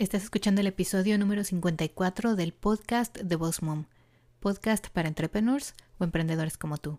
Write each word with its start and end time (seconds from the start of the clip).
Estás 0.00 0.22
escuchando 0.22 0.62
el 0.62 0.66
episodio 0.66 1.18
número 1.18 1.44
54 1.44 2.34
del 2.34 2.54
podcast 2.54 3.18
de 3.18 3.36
Boss 3.36 3.60
Mom, 3.60 3.84
podcast 4.40 4.88
para 4.88 5.08
entrepreneurs 5.08 5.74
o 5.98 6.04
emprendedores 6.04 6.56
como 6.56 6.78
tú. 6.78 6.98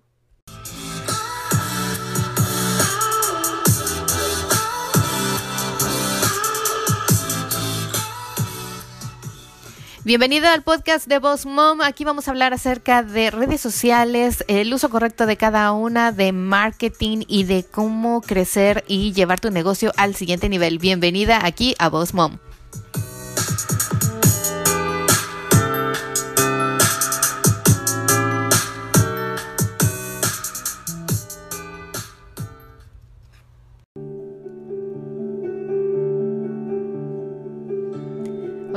Bienvenida 10.03 10.53
al 10.53 10.61
podcast 10.61 11.07
de 11.07 11.17
Boss 11.17 11.47
Mom. 11.47 11.81
Aquí 11.81 12.03
vamos 12.03 12.27
a 12.27 12.31
hablar 12.31 12.53
acerca 12.53 13.01
de 13.01 13.31
redes 13.31 13.61
sociales, 13.61 14.45
el 14.47 14.71
uso 14.71 14.91
correcto 14.91 15.25
de 15.25 15.37
cada 15.37 15.71
una, 15.71 16.11
de 16.11 16.33
marketing 16.33 17.23
y 17.27 17.45
de 17.45 17.63
cómo 17.63 18.21
crecer 18.21 18.83
y 18.87 19.11
llevar 19.13 19.39
tu 19.39 19.49
negocio 19.49 19.91
al 19.97 20.13
siguiente 20.13 20.49
nivel. 20.49 20.77
Bienvenida 20.77 21.43
aquí 21.43 21.73
a 21.79 21.89
Boss 21.89 22.13
Mom. 22.13 22.37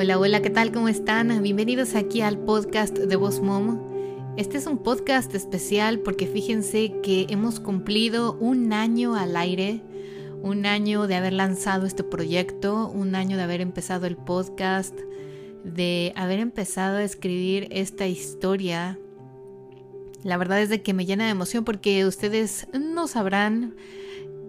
Hola, 0.05 0.19
hola, 0.19 0.43
¿qué 0.43 0.51
tal? 0.51 0.71
¿Cómo 0.71 0.89
están? 0.89 1.43
Bienvenidos 1.43 1.95
aquí 1.95 2.21
al 2.21 2.39
podcast 2.39 2.95
de 2.95 3.17
Voz 3.17 3.41
Mom. 3.41 3.81
Este 4.37 4.59
es 4.59 4.67
un 4.67 4.77
podcast 4.77 5.35
especial 5.35 6.01
porque 6.01 6.27
fíjense 6.27 7.01
que 7.03 7.25
hemos 7.31 7.59
cumplido 7.59 8.35
un 8.35 8.75
año 8.75 9.15
al 9.15 9.35
aire, 9.35 9.81
un 10.43 10.67
año 10.67 11.07
de 11.07 11.15
haber 11.15 11.33
lanzado 11.33 11.87
este 11.87 12.05
proyecto, 12.05 12.91
un 12.91 13.15
año 13.15 13.39
de 13.39 13.45
haber 13.45 13.63
empezado 13.63 14.05
el 14.05 14.19
podcast, 14.19 14.95
de 15.65 16.13
haber 16.17 16.39
empezado 16.39 16.99
a 16.99 17.03
escribir 17.03 17.69
esta 17.71 18.07
historia. 18.07 18.99
La 20.23 20.37
verdad 20.37 20.61
es 20.61 20.69
de 20.69 20.83
que 20.83 20.93
me 20.93 21.07
llena 21.07 21.25
de 21.25 21.31
emoción 21.31 21.65
porque 21.65 22.05
ustedes 22.05 22.67
no 22.79 23.09
sabrán 23.09 23.75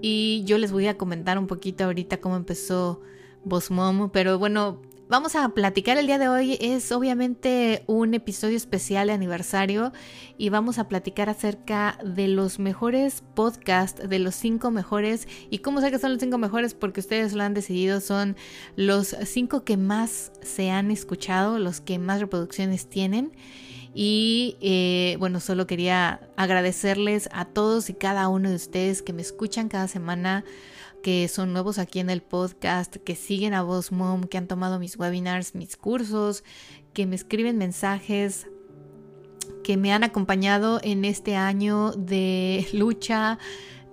y 0.01 0.43
yo 0.43 0.57
les 0.57 0.73
voy 0.73 0.87
a 0.87 0.97
comentar 0.97 1.39
un 1.39 1.47
poquito 1.47 1.85
ahorita 1.85 2.19
cómo 2.19 2.35
empezó 2.35 2.99
Voz 3.45 3.71
Mom, 3.71 4.09
pero 4.11 4.37
bueno, 4.37 4.81
vamos 5.07 5.35
a 5.35 5.49
platicar 5.49 5.97
el 5.97 6.07
día 6.07 6.17
de 6.17 6.27
hoy 6.27 6.57
es 6.59 6.91
obviamente 6.91 7.83
un 7.87 8.13
episodio 8.13 8.57
especial 8.57 9.07
de 9.07 9.13
aniversario 9.13 9.93
y 10.37 10.49
vamos 10.49 10.79
a 10.79 10.87
platicar 10.87 11.29
acerca 11.29 11.97
de 12.03 12.27
los 12.27 12.59
mejores 12.59 13.23
podcasts, 13.35 14.07
de 14.07 14.19
los 14.19 14.35
cinco 14.35 14.71
mejores. 14.71 15.27
¿Y 15.49 15.59
cómo 15.59 15.81
sé 15.81 15.91
que 15.91 15.99
son 15.99 16.13
los 16.13 16.21
cinco 16.21 16.37
mejores? 16.37 16.73
Porque 16.73 16.99
ustedes 16.99 17.33
lo 17.33 17.43
han 17.43 17.53
decidido, 17.53 18.01
son 18.01 18.35
los 18.75 19.15
cinco 19.25 19.63
que 19.63 19.77
más 19.77 20.31
se 20.41 20.71
han 20.71 20.91
escuchado, 20.91 21.59
los 21.59 21.81
que 21.81 21.99
más 21.99 22.19
reproducciones 22.19 22.89
tienen. 22.89 23.31
Y 23.93 24.57
eh, 24.59 25.15
bueno, 25.19 25.39
solo 25.39 25.67
quería 25.67 26.19
agradecerles 26.35 27.29
a 27.31 27.45
todos 27.45 27.89
y 27.89 27.93
cada 27.93 28.27
uno 28.27 28.49
de 28.49 28.55
ustedes 28.55 29.01
que 29.01 29.13
me 29.13 29.21
escuchan 29.21 29.69
cada 29.69 29.87
semana 29.87 30.43
que 31.05 31.27
son 31.27 31.53
nuevos 31.53 31.77
aquí 31.77 31.99
en 31.99 32.09
el 32.09 32.23
podcast, 32.23 32.95
que 32.95 33.13
siguen 33.15 33.53
a 33.53 33.61
Voz 33.61 33.91
Mom, 33.91 34.23
que 34.23 34.39
han 34.39 34.47
tomado 34.47 34.79
mis 34.79 34.97
webinars, 34.97 35.53
mis 35.53 35.77
cursos, 35.77 36.43
que 36.93 37.05
me 37.05 37.15
escriben 37.15 37.59
mensajes, 37.59 38.47
que 39.63 39.77
me 39.77 39.93
han 39.93 40.03
acompañado 40.03 40.79
en 40.81 41.05
este 41.05 41.35
año 41.35 41.91
de 41.91 42.67
lucha, 42.73 43.37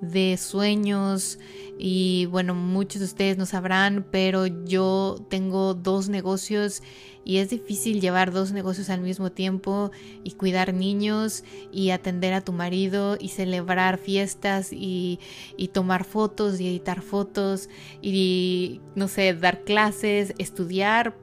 de 0.03 0.37
sueños 0.37 1.39
y 1.79 2.27
bueno, 2.27 2.55
muchos 2.55 3.01
de 3.01 3.07
ustedes 3.07 3.39
no 3.39 3.47
sabrán, 3.47 4.05
pero 4.11 4.47
yo 4.47 5.17
tengo 5.31 5.75
dos 5.75 6.09
negocios 6.09 6.83
y 7.25 7.37
es 7.37 7.51
difícil 7.51 8.01
llevar 8.01 8.33
dos 8.33 8.53
negocios 8.53 8.91
al 8.91 9.01
mismo 9.01 9.31
tiempo 9.31 9.93
y 10.25 10.33
cuidar 10.33 10.75
niños 10.75 11.45
y 11.71 11.91
atender 11.91 12.35
a 12.35 12.41
tu 12.41 12.53
marido 12.53 13.17
y 13.19 13.29
celebrar 13.29 13.99
fiestas 13.99 14.73
y, 14.73 15.21
y 15.57 15.69
tomar 15.69 16.05
fotos 16.05 16.61
y 16.61 16.69
editar 16.69 17.01
fotos 17.01 17.69
y 18.03 18.81
no 18.97 19.07
sé, 19.07 19.35
dar 19.35 19.63
clases, 19.63 20.35
estudiar 20.39 21.17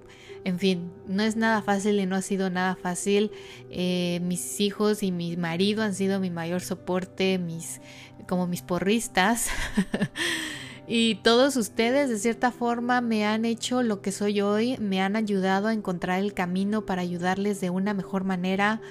en 0.43 0.59
fin, 0.59 0.91
no 1.07 1.23
es 1.23 1.35
nada 1.35 1.61
fácil 1.61 1.99
y 1.99 2.05
no 2.05 2.15
ha 2.15 2.21
sido 2.21 2.49
nada 2.49 2.75
fácil. 2.75 3.31
Eh, 3.69 4.19
mis 4.23 4.59
hijos 4.59 5.03
y 5.03 5.11
mi 5.11 5.37
marido 5.37 5.83
han 5.83 5.93
sido 5.93 6.19
mi 6.19 6.29
mayor 6.29 6.61
soporte, 6.61 7.37
mis, 7.37 7.81
como 8.27 8.47
mis 8.47 8.61
porristas. 8.61 9.49
y 10.87 11.15
todos 11.15 11.55
ustedes 11.55 12.09
de 12.09 12.17
cierta 12.17 12.51
forma 12.51 13.01
me 13.01 13.25
han 13.25 13.45
hecho 13.45 13.83
lo 13.83 14.01
que 14.01 14.11
soy 14.11 14.41
hoy, 14.41 14.77
me 14.79 15.01
han 15.01 15.15
ayudado 15.15 15.67
a 15.67 15.73
encontrar 15.73 16.19
el 16.19 16.33
camino 16.33 16.85
para 16.85 17.01
ayudarles 17.01 17.61
de 17.61 17.69
una 17.69 17.93
mejor 17.93 18.23
manera 18.23 18.81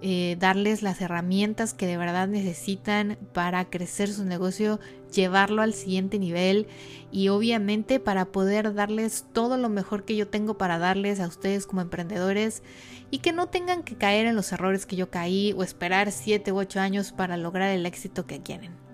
eh, 0.00 0.36
darles 0.38 0.82
las 0.82 1.00
herramientas 1.00 1.74
que 1.74 1.86
de 1.86 1.96
verdad 1.96 2.28
necesitan 2.28 3.18
para 3.32 3.68
crecer 3.68 4.08
su 4.08 4.24
negocio, 4.24 4.78
llevarlo 5.12 5.60
al 5.62 5.74
siguiente 5.74 6.18
nivel 6.18 6.68
y 7.10 7.28
obviamente 7.28 7.98
para 7.98 8.26
poder 8.26 8.74
darles 8.74 9.26
todo 9.32 9.56
lo 9.56 9.68
mejor 9.68 10.04
que 10.04 10.14
yo 10.14 10.28
tengo 10.28 10.56
para 10.56 10.78
darles 10.78 11.18
a 11.18 11.26
ustedes 11.26 11.66
como 11.66 11.80
emprendedores 11.80 12.62
y 13.10 13.18
que 13.18 13.32
no 13.32 13.48
tengan 13.48 13.82
que 13.82 13.96
caer 13.96 14.26
en 14.26 14.36
los 14.36 14.52
errores 14.52 14.86
que 14.86 14.96
yo 14.96 15.10
caí 15.10 15.52
o 15.56 15.62
esperar 15.62 16.12
7 16.12 16.52
u 16.52 16.58
8 16.58 16.80
años 16.80 17.12
para 17.12 17.36
lograr 17.36 17.70
el 17.70 17.86
éxito 17.86 18.26
que 18.26 18.40
quieren. 18.40 18.87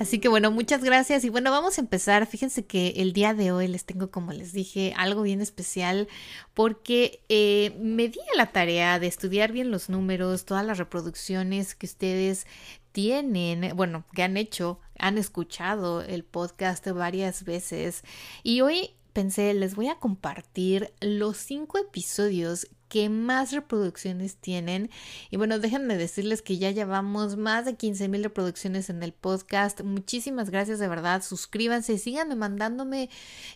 Así 0.00 0.18
que 0.18 0.28
bueno, 0.28 0.50
muchas 0.50 0.82
gracias 0.82 1.24
y 1.24 1.28
bueno, 1.28 1.50
vamos 1.50 1.78
a 1.78 1.80
empezar. 1.80 2.26
Fíjense 2.26 2.66
que 2.66 2.94
el 2.96 3.12
día 3.12 3.32
de 3.32 3.52
hoy 3.52 3.68
les 3.68 3.84
tengo, 3.84 4.10
como 4.10 4.32
les 4.32 4.52
dije, 4.52 4.92
algo 4.96 5.22
bien 5.22 5.40
especial 5.40 6.08
porque 6.52 7.22
eh, 7.28 7.76
me 7.80 8.08
di 8.08 8.18
a 8.32 8.36
la 8.36 8.52
tarea 8.52 8.98
de 8.98 9.06
estudiar 9.06 9.52
bien 9.52 9.70
los 9.70 9.88
números, 9.88 10.44
todas 10.44 10.66
las 10.66 10.78
reproducciones 10.78 11.74
que 11.74 11.86
ustedes 11.86 12.46
tienen, 12.92 13.76
bueno, 13.76 14.04
que 14.14 14.22
han 14.22 14.36
hecho, 14.36 14.80
han 14.98 15.18
escuchado 15.18 16.02
el 16.02 16.24
podcast 16.24 16.86
varias 16.88 17.44
veces 17.44 18.02
y 18.42 18.60
hoy 18.60 18.90
pensé, 19.12 19.54
les 19.54 19.76
voy 19.76 19.88
a 19.88 19.94
compartir 19.94 20.92
los 21.00 21.36
cinco 21.38 21.78
episodios 21.78 22.66
que 22.88 23.08
más 23.08 23.52
reproducciones 23.52 24.36
tienen. 24.36 24.90
Y 25.30 25.36
bueno, 25.36 25.58
déjenme 25.58 25.96
decirles 25.96 26.42
que 26.42 26.58
ya 26.58 26.70
llevamos 26.70 27.36
más 27.36 27.64
de 27.64 27.74
15 27.74 28.08
mil 28.08 28.22
reproducciones 28.22 28.90
en 28.90 29.02
el 29.02 29.12
podcast. 29.12 29.82
Muchísimas 29.82 30.50
gracias 30.50 30.78
de 30.78 30.88
verdad. 30.88 31.22
Suscríbanse, 31.22 31.98
síganme 31.98 32.34
mandándome 32.34 33.10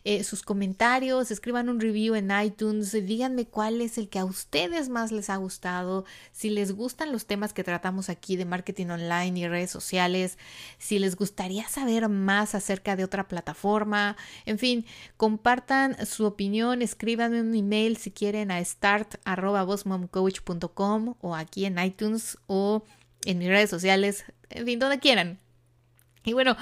eh, 0.05 0.25
sus 0.25 0.43
comentarios, 0.43 1.31
escriban 1.31 1.69
un 1.69 1.81
review 1.81 2.15
en 2.15 2.31
iTunes, 2.31 2.93
díganme 2.93 3.47
cuál 3.47 3.81
es 3.81 3.99
el 3.99 4.09
que 4.09 4.19
a 4.19 4.25
ustedes 4.25 4.89
más 4.89 5.13
les 5.13 5.31
ha 5.31 5.37
gustado, 5.37 6.05
si 6.33 6.51
les 6.51 6.73
gustan 6.73 7.13
los 7.13 7.27
temas 7.27 7.53
que 7.53 7.65
tratamos 7.65 8.09
aquí 8.09 8.37
de 8.37 8.45
marketing 8.45 8.87
online 8.87 9.39
y 9.39 9.49
redes 9.49 9.71
sociales, 9.71 10.39
si 10.79 10.99
les 10.99 11.17
gustaría 11.17 11.69
saber 11.69 12.09
más 12.09 12.55
acerca 12.55 12.97
de 12.97 13.05
otra 13.05 13.29
plataforma, 13.29 14.17
en 14.47 14.59
fin, 14.59 14.87
compartan 15.17 16.07
su 16.07 16.25
opinión, 16.25 16.83
escríbanme 16.83 17.41
un 17.41 17.55
email 17.55 17.97
si 17.97 18.11
quieren 18.11 18.51
a 18.51 18.65
start 18.65 19.17
arroba 19.25 19.65
o 19.65 21.35
aquí 21.35 21.65
en 21.65 21.79
iTunes 21.79 22.39
o 22.47 22.85
en 23.25 23.39
mis 23.39 23.49
redes 23.49 23.71
sociales, 23.71 24.25
en 24.51 24.65
fin, 24.65 24.79
donde 24.79 24.99
quieran. 24.99 25.39
Y 26.25 26.35
bueno, 26.35 26.57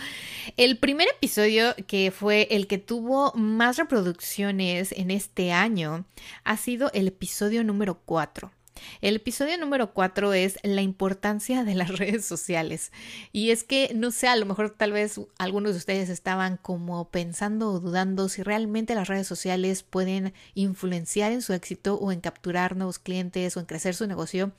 el 0.56 0.78
primer 0.78 1.08
episodio 1.08 1.74
que 1.88 2.12
fue 2.12 2.46
el 2.50 2.66
que 2.66 2.78
tuvo 2.78 3.32
más 3.34 3.78
reproducciones 3.78 4.92
en 4.92 5.10
este 5.10 5.52
año 5.52 6.04
ha 6.44 6.56
sido 6.56 6.90
el 6.92 7.08
episodio 7.08 7.64
número 7.64 8.00
4. 8.04 8.52
El 9.00 9.16
episodio 9.16 9.58
número 9.58 9.92
cuatro 9.92 10.32
es 10.32 10.58
la 10.62 10.82
importancia 10.82 11.64
de 11.64 11.74
las 11.74 11.88
redes 11.98 12.24
sociales. 12.24 12.92
Y 13.32 13.50
es 13.50 13.64
que, 13.64 13.92
no 13.94 14.10
sé, 14.10 14.28
a 14.28 14.36
lo 14.36 14.46
mejor 14.46 14.70
tal 14.70 14.92
vez 14.92 15.20
algunos 15.38 15.72
de 15.72 15.78
ustedes 15.78 16.08
estaban 16.08 16.56
como 16.56 17.08
pensando 17.10 17.70
o 17.72 17.80
dudando 17.80 18.28
si 18.28 18.42
realmente 18.42 18.94
las 18.94 19.08
redes 19.08 19.26
sociales 19.26 19.82
pueden 19.82 20.32
influenciar 20.54 21.32
en 21.32 21.42
su 21.42 21.52
éxito 21.52 21.96
o 21.96 22.12
en 22.12 22.20
capturar 22.20 22.76
nuevos 22.76 22.98
clientes 22.98 23.56
o 23.56 23.60
en 23.60 23.66
crecer 23.66 23.94
su 23.94 24.06
negocio. 24.06 24.52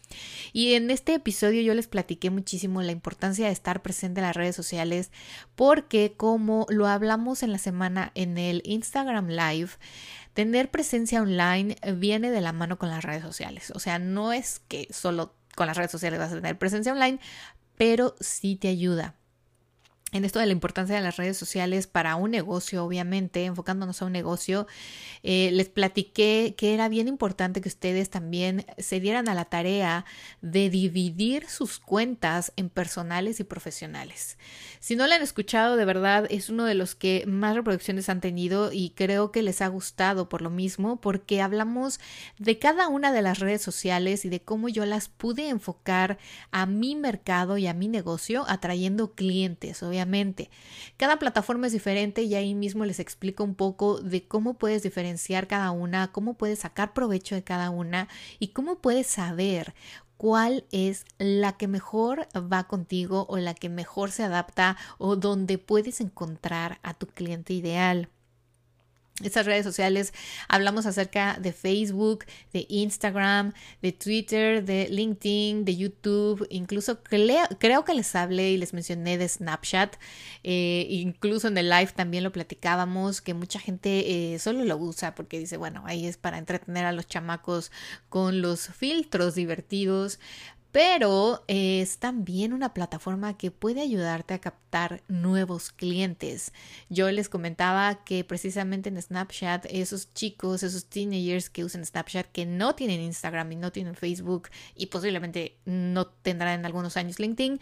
Y 0.53 0.73
en 0.73 0.91
este 0.91 1.13
episodio 1.13 1.61
yo 1.61 1.73
les 1.73 1.87
platiqué 1.87 2.29
muchísimo 2.29 2.81
la 2.81 2.91
importancia 2.91 3.47
de 3.47 3.51
estar 3.51 3.81
presente 3.81 4.19
en 4.19 4.27
las 4.27 4.35
redes 4.35 4.55
sociales 4.55 5.11
porque 5.55 6.13
como 6.15 6.65
lo 6.69 6.87
hablamos 6.87 7.43
en 7.43 7.51
la 7.51 7.57
semana 7.57 8.11
en 8.15 8.37
el 8.37 8.61
Instagram 8.65 9.27
Live, 9.29 9.71
tener 10.37 10.69
presencia 10.69 11.19
online 11.19 11.77
viene 11.95 12.29
de 12.29 12.41
la 12.41 12.53
mano 12.53 12.77
con 12.77 12.89
las 12.89 13.03
redes 13.03 13.23
sociales. 13.23 13.71
O 13.73 13.79
sea, 13.79 13.97
no 13.97 14.33
es 14.33 14.61
que 14.67 14.87
solo 14.91 15.33
con 15.55 15.65
las 15.65 15.75
redes 15.75 15.89
sociales 15.89 16.19
vas 16.19 16.31
a 16.31 16.35
tener 16.35 16.59
presencia 16.59 16.91
online, 16.91 17.19
pero 17.75 18.15
sí 18.19 18.55
te 18.55 18.67
ayuda. 18.67 19.15
En 20.13 20.23
esto 20.23 20.39
de 20.39 20.45
la 20.45 20.53
importancia 20.53 20.95
de 20.95 21.01
las 21.01 21.17
redes 21.17 21.35
sociales 21.35 21.85
para 21.85 22.15
un 22.15 22.31
negocio, 22.31 22.85
obviamente, 22.85 23.43
enfocándonos 23.43 24.01
a 24.01 24.05
un 24.05 24.13
negocio, 24.13 24.65
eh, 25.21 25.49
les 25.51 25.67
platiqué 25.67 26.55
que 26.57 26.73
era 26.73 26.87
bien 26.87 27.09
importante 27.09 27.59
que 27.59 27.67
ustedes 27.67 28.09
también 28.09 28.65
se 28.77 29.01
dieran 29.01 29.27
a 29.27 29.33
la 29.35 29.45
tarea 29.45 30.05
de 30.41 30.69
dividir 30.69 31.49
sus 31.49 31.79
cuentas 31.79 32.53
en 32.55 32.69
personales 32.69 33.41
y 33.41 33.43
profesionales. 33.43 34.37
Si 34.79 34.95
no 34.95 35.07
la 35.07 35.15
han 35.15 35.21
escuchado, 35.21 35.75
de 35.75 35.83
verdad 35.83 36.25
es 36.29 36.49
uno 36.49 36.63
de 36.63 36.75
los 36.75 36.95
que 36.95 37.25
más 37.27 37.57
reproducciones 37.57 38.07
han 38.07 38.21
tenido 38.21 38.71
y 38.71 38.91
creo 38.91 39.33
que 39.33 39.41
les 39.41 39.61
ha 39.61 39.67
gustado 39.67 40.29
por 40.29 40.41
lo 40.41 40.49
mismo, 40.49 41.01
porque 41.01 41.41
hablamos 41.41 41.99
de 42.39 42.57
cada 42.59 42.87
una 42.87 43.11
de 43.11 43.21
las 43.21 43.39
redes 43.39 43.61
sociales 43.61 44.23
y 44.23 44.29
de 44.29 44.39
cómo 44.39 44.69
yo 44.69 44.85
las 44.85 45.09
pude 45.09 45.49
enfocar 45.49 46.17
a 46.51 46.65
mi 46.65 46.95
mercado 46.95 47.57
y 47.57 47.67
a 47.67 47.73
mi 47.73 47.89
negocio, 47.89 48.45
atrayendo 48.47 49.13
clientes, 49.13 49.83
obviamente 49.83 49.96
cada 50.97 51.19
plataforma 51.19 51.67
es 51.67 51.73
diferente 51.73 52.21
y 52.23 52.35
ahí 52.35 52.53
mismo 52.53 52.85
les 52.85 52.99
explico 52.99 53.43
un 53.43 53.55
poco 53.55 53.99
de 53.99 54.27
cómo 54.27 54.55
puedes 54.55 54.83
diferenciar 54.83 55.47
cada 55.47 55.71
una, 55.71 56.11
cómo 56.11 56.35
puedes 56.35 56.59
sacar 56.59 56.93
provecho 56.93 57.35
de 57.35 57.43
cada 57.43 57.69
una 57.69 58.07
y 58.39 58.49
cómo 58.49 58.79
puedes 58.79 59.07
saber 59.07 59.73
cuál 60.17 60.65
es 60.71 61.05
la 61.17 61.57
que 61.57 61.67
mejor 61.67 62.27
va 62.35 62.67
contigo 62.67 63.25
o 63.29 63.37
la 63.37 63.53
que 63.53 63.69
mejor 63.69 64.11
se 64.11 64.23
adapta 64.23 64.77
o 64.97 65.15
donde 65.15 65.57
puedes 65.57 66.01
encontrar 66.01 66.79
a 66.83 66.93
tu 66.93 67.07
cliente 67.07 67.53
ideal 67.53 68.09
estas 69.23 69.47
redes 69.47 69.65
sociales 69.65 70.13
hablamos 70.47 70.85
acerca 70.85 71.39
de 71.39 71.51
Facebook, 71.51 72.25
de 72.53 72.67
Instagram, 72.69 73.53
de 73.81 73.91
Twitter, 73.91 74.63
de 74.63 74.89
LinkedIn, 74.89 75.65
de 75.65 75.75
YouTube, 75.75 76.45
incluso 76.51 77.01
creo, 77.01 77.83
que 77.83 77.93
les 77.95 78.15
hablé 78.15 78.51
y 78.51 78.57
les 78.57 78.73
mencioné 78.75 79.17
de 79.17 79.27
Snapchat, 79.27 79.95
eh, 80.43 80.85
incluso 80.89 81.47
en 81.47 81.57
el 81.57 81.69
live 81.69 81.91
también 81.95 82.23
lo 82.23 82.31
platicábamos, 82.31 83.21
que 83.21 83.33
mucha 83.33 83.59
gente 83.59 84.33
eh, 84.33 84.39
solo 84.39 84.63
lo 84.63 84.77
usa 84.77 85.15
porque 85.15 85.39
dice, 85.39 85.57
bueno, 85.57 85.81
ahí 85.87 86.05
es 86.05 86.17
para 86.17 86.37
entretener 86.37 86.85
a 86.85 86.91
los 86.91 87.07
chamacos 87.07 87.71
con 88.09 88.41
los 88.41 88.67
filtros 88.67 89.33
divertidos, 89.33 90.19
pero 90.77 91.43
es 91.47 91.97
también 91.97 92.53
una 92.53 92.75
plataforma 92.75 93.35
que 93.35 93.49
puede 93.49 93.81
ayudarte 93.81 94.35
a 94.35 94.39
captar 94.39 95.01
nuevos 95.07 95.71
clientes. 95.71 96.53
Yo 96.87 97.09
les 97.09 97.29
comentaba 97.29 98.03
que 98.03 98.23
precisamente 98.23 98.89
en 98.89 99.01
Snapchat, 99.01 99.65
esos 99.71 100.13
chicos, 100.13 100.61
esos 100.61 100.85
teenagers 100.85 101.49
que 101.49 101.63
usan 101.63 101.83
Snapchat, 101.83 102.27
que 102.27 102.45
no 102.45 102.75
tienen 102.75 103.01
Instagram 103.01 103.53
y 103.53 103.55
no 103.55 103.71
tienen 103.71 103.95
Facebook 103.95 104.49
y 104.75 104.85
posiblemente 104.85 105.57
no 105.65 106.05
tendrán 106.05 106.59
en 106.59 106.65
algunos 106.67 106.95
años 106.95 107.17
LinkedIn, 107.17 107.59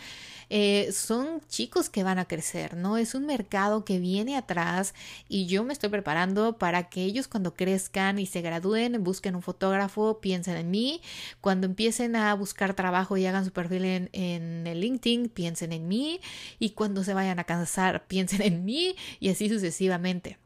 eh, 0.49 0.89
son 0.91 1.39
chicos 1.47 1.89
que 1.89 2.03
van 2.03 2.19
a 2.19 2.25
crecer, 2.25 2.75
¿no? 2.75 2.97
Es 2.97 3.15
un 3.15 3.25
mercado 3.27 3.85
que 3.85 3.97
viene 3.97 4.35
atrás 4.35 4.93
y 5.29 5.45
yo 5.45 5.63
me 5.63 5.71
estoy 5.71 5.89
preparando 5.89 6.57
para 6.57 6.89
que 6.89 7.03
ellos 7.03 7.29
cuando 7.29 7.53
crezcan 7.53 8.19
y 8.19 8.25
se 8.25 8.41
gradúen, 8.41 9.01
busquen 9.05 9.37
un 9.37 9.41
fotógrafo, 9.41 10.19
piensen 10.19 10.57
en 10.57 10.69
mí, 10.69 11.01
cuando 11.39 11.65
empiecen 11.65 12.17
a 12.17 12.33
buscar 12.33 12.73
trabajo, 12.73 13.04
y 13.17 13.25
hagan 13.25 13.45
su 13.45 13.51
perfil 13.51 13.85
en, 13.85 14.09
en 14.13 14.67
el 14.67 14.81
LinkedIn, 14.81 15.29
piensen 15.29 15.73
en 15.73 15.87
mí 15.87 16.19
y 16.59 16.71
cuando 16.71 17.03
se 17.03 17.13
vayan 17.13 17.39
a 17.39 17.43
cansar, 17.43 18.05
piensen 18.07 18.41
en 18.41 18.65
mí 18.65 18.95
y 19.19 19.29
así 19.29 19.49
sucesivamente. 19.49 20.37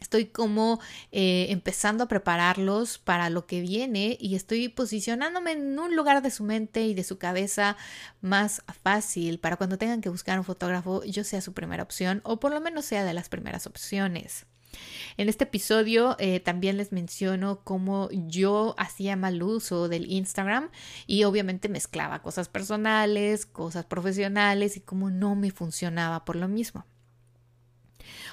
Estoy 0.00 0.26
como 0.26 0.80
eh, 1.12 1.46
empezando 1.50 2.04
a 2.04 2.08
prepararlos 2.08 2.98
para 2.98 3.28
lo 3.30 3.46
que 3.46 3.60
viene 3.60 4.16
y 4.18 4.34
estoy 4.34 4.68
posicionándome 4.68 5.52
en 5.52 5.78
un 5.78 5.94
lugar 5.94 6.22
de 6.22 6.30
su 6.30 6.42
mente 6.42 6.82
y 6.86 6.94
de 6.94 7.04
su 7.04 7.18
cabeza 7.18 7.76
más 8.22 8.62
fácil 8.82 9.38
para 9.38 9.56
cuando 9.56 9.78
tengan 9.78 10.00
que 10.00 10.08
buscar 10.08 10.38
un 10.38 10.44
fotógrafo 10.44 11.04
yo 11.04 11.22
sea 11.22 11.42
su 11.42 11.52
primera 11.52 11.82
opción 11.82 12.22
o 12.24 12.40
por 12.40 12.52
lo 12.52 12.60
menos 12.60 12.86
sea 12.86 13.04
de 13.04 13.14
las 13.14 13.28
primeras 13.28 13.66
opciones. 13.66 14.46
En 15.16 15.28
este 15.28 15.44
episodio 15.44 16.16
eh, 16.18 16.40
también 16.40 16.76
les 16.76 16.92
menciono 16.92 17.60
cómo 17.64 18.08
yo 18.10 18.74
hacía 18.78 19.16
mal 19.16 19.42
uso 19.42 19.88
del 19.88 20.10
Instagram 20.10 20.70
y 21.06 21.24
obviamente 21.24 21.68
mezclaba 21.68 22.22
cosas 22.22 22.48
personales, 22.48 23.46
cosas 23.46 23.84
profesionales 23.84 24.76
y 24.76 24.80
cómo 24.80 25.10
no 25.10 25.34
me 25.34 25.50
funcionaba 25.50 26.24
por 26.24 26.36
lo 26.36 26.48
mismo. 26.48 26.86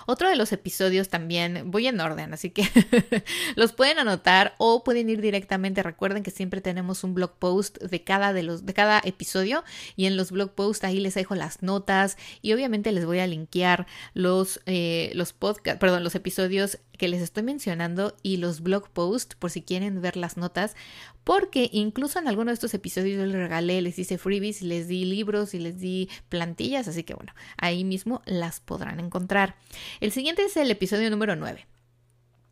Otro 0.09 0.29
de 0.29 0.37
los 0.37 0.53
episodios 0.53 1.09
también, 1.09 1.69
voy 1.69 1.85
en 1.87 1.99
orden, 1.99 2.33
así 2.33 2.49
que 2.49 2.63
los 3.57 3.73
pueden 3.73 3.99
anotar 3.99 4.55
o 4.57 4.81
pueden 4.81 5.09
ir 5.09 5.19
directamente. 5.19 5.83
Recuerden 5.83 6.23
que 6.23 6.31
siempre 6.31 6.61
tenemos 6.61 7.03
un 7.03 7.13
blog 7.13 7.33
post 7.37 7.77
de 7.79 8.03
cada, 8.05 8.31
de 8.31 8.41
los, 8.41 8.65
de 8.65 8.73
cada 8.73 9.01
episodio 9.03 9.65
y 9.97 10.05
en 10.05 10.15
los 10.15 10.31
blog 10.31 10.51
posts 10.51 10.85
ahí 10.85 11.01
les 11.01 11.15
dejo 11.15 11.35
las 11.35 11.61
notas 11.61 12.17
y 12.41 12.53
obviamente 12.53 12.93
les 12.93 13.05
voy 13.05 13.19
a 13.19 13.27
linkear 13.27 13.85
los, 14.13 14.61
eh, 14.65 15.11
los 15.13 15.33
perdón, 15.33 16.05
los 16.05 16.15
episodios 16.15 16.79
que 16.97 17.07
les 17.07 17.21
estoy 17.21 17.43
mencionando 17.43 18.15
y 18.23 18.37
los 18.37 18.61
blog 18.61 18.89
posts 18.89 19.35
por 19.35 19.51
si 19.51 19.61
quieren 19.61 20.01
ver 20.01 20.17
las 20.17 20.37
notas, 20.37 20.75
porque 21.23 21.69
incluso 21.71 22.19
en 22.19 22.27
alguno 22.27 22.51
de 22.51 22.55
estos 22.55 22.73
episodios 22.73 23.19
yo 23.19 23.25
les 23.25 23.35
regalé, 23.35 23.81
les 23.81 23.99
hice 23.99 24.17
freebies, 24.17 24.61
les 24.61 24.87
di 24.87 25.05
libros 25.05 25.53
y 25.53 25.59
les 25.59 25.79
di 25.79 26.09
plantillas, 26.29 26.87
así 26.87 27.03
que 27.03 27.13
bueno, 27.13 27.33
ahí 27.57 27.83
mismo 27.83 28.21
las 28.25 28.59
podrán 28.59 28.99
encontrar. 28.99 29.55
El 29.99 30.11
siguiente 30.11 30.43
es 30.43 30.57
el 30.57 30.71
episodio 30.71 31.09
número 31.09 31.35
9. 31.35 31.67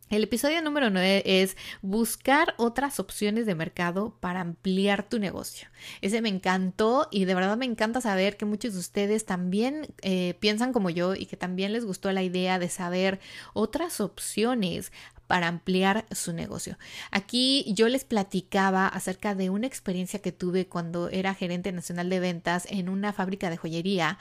El 0.08 0.22
episodio 0.22 0.62
número 0.62 0.88
9 0.88 1.24
es 1.26 1.56
buscar 1.82 2.54
otras 2.58 3.00
opciones 3.00 3.44
de 3.44 3.56
mercado 3.56 4.16
para 4.20 4.40
ampliar 4.40 5.08
tu 5.08 5.18
negocio. 5.18 5.68
Ese 6.00 6.22
me 6.22 6.28
encantó 6.28 7.08
y 7.10 7.24
de 7.24 7.34
verdad 7.34 7.56
me 7.56 7.66
encanta 7.66 8.00
saber 8.00 8.36
que 8.36 8.44
muchos 8.44 8.74
de 8.74 8.78
ustedes 8.78 9.26
también 9.26 9.88
eh, 10.02 10.34
piensan 10.38 10.72
como 10.72 10.90
yo 10.90 11.16
y 11.16 11.26
que 11.26 11.36
también 11.36 11.72
les 11.72 11.84
gustó 11.84 12.12
la 12.12 12.22
idea 12.22 12.60
de 12.60 12.68
saber 12.68 13.18
otras 13.52 14.00
opciones 14.00 14.92
para 15.26 15.48
ampliar 15.48 16.06
su 16.12 16.32
negocio. 16.32 16.78
Aquí 17.10 17.64
yo 17.74 17.88
les 17.88 18.04
platicaba 18.04 18.86
acerca 18.86 19.34
de 19.34 19.50
una 19.50 19.66
experiencia 19.66 20.20
que 20.20 20.30
tuve 20.30 20.68
cuando 20.68 21.08
era 21.08 21.34
gerente 21.34 21.72
nacional 21.72 22.10
de 22.10 22.20
ventas 22.20 22.68
en 22.70 22.88
una 22.88 23.12
fábrica 23.12 23.50
de 23.50 23.56
joyería 23.56 24.18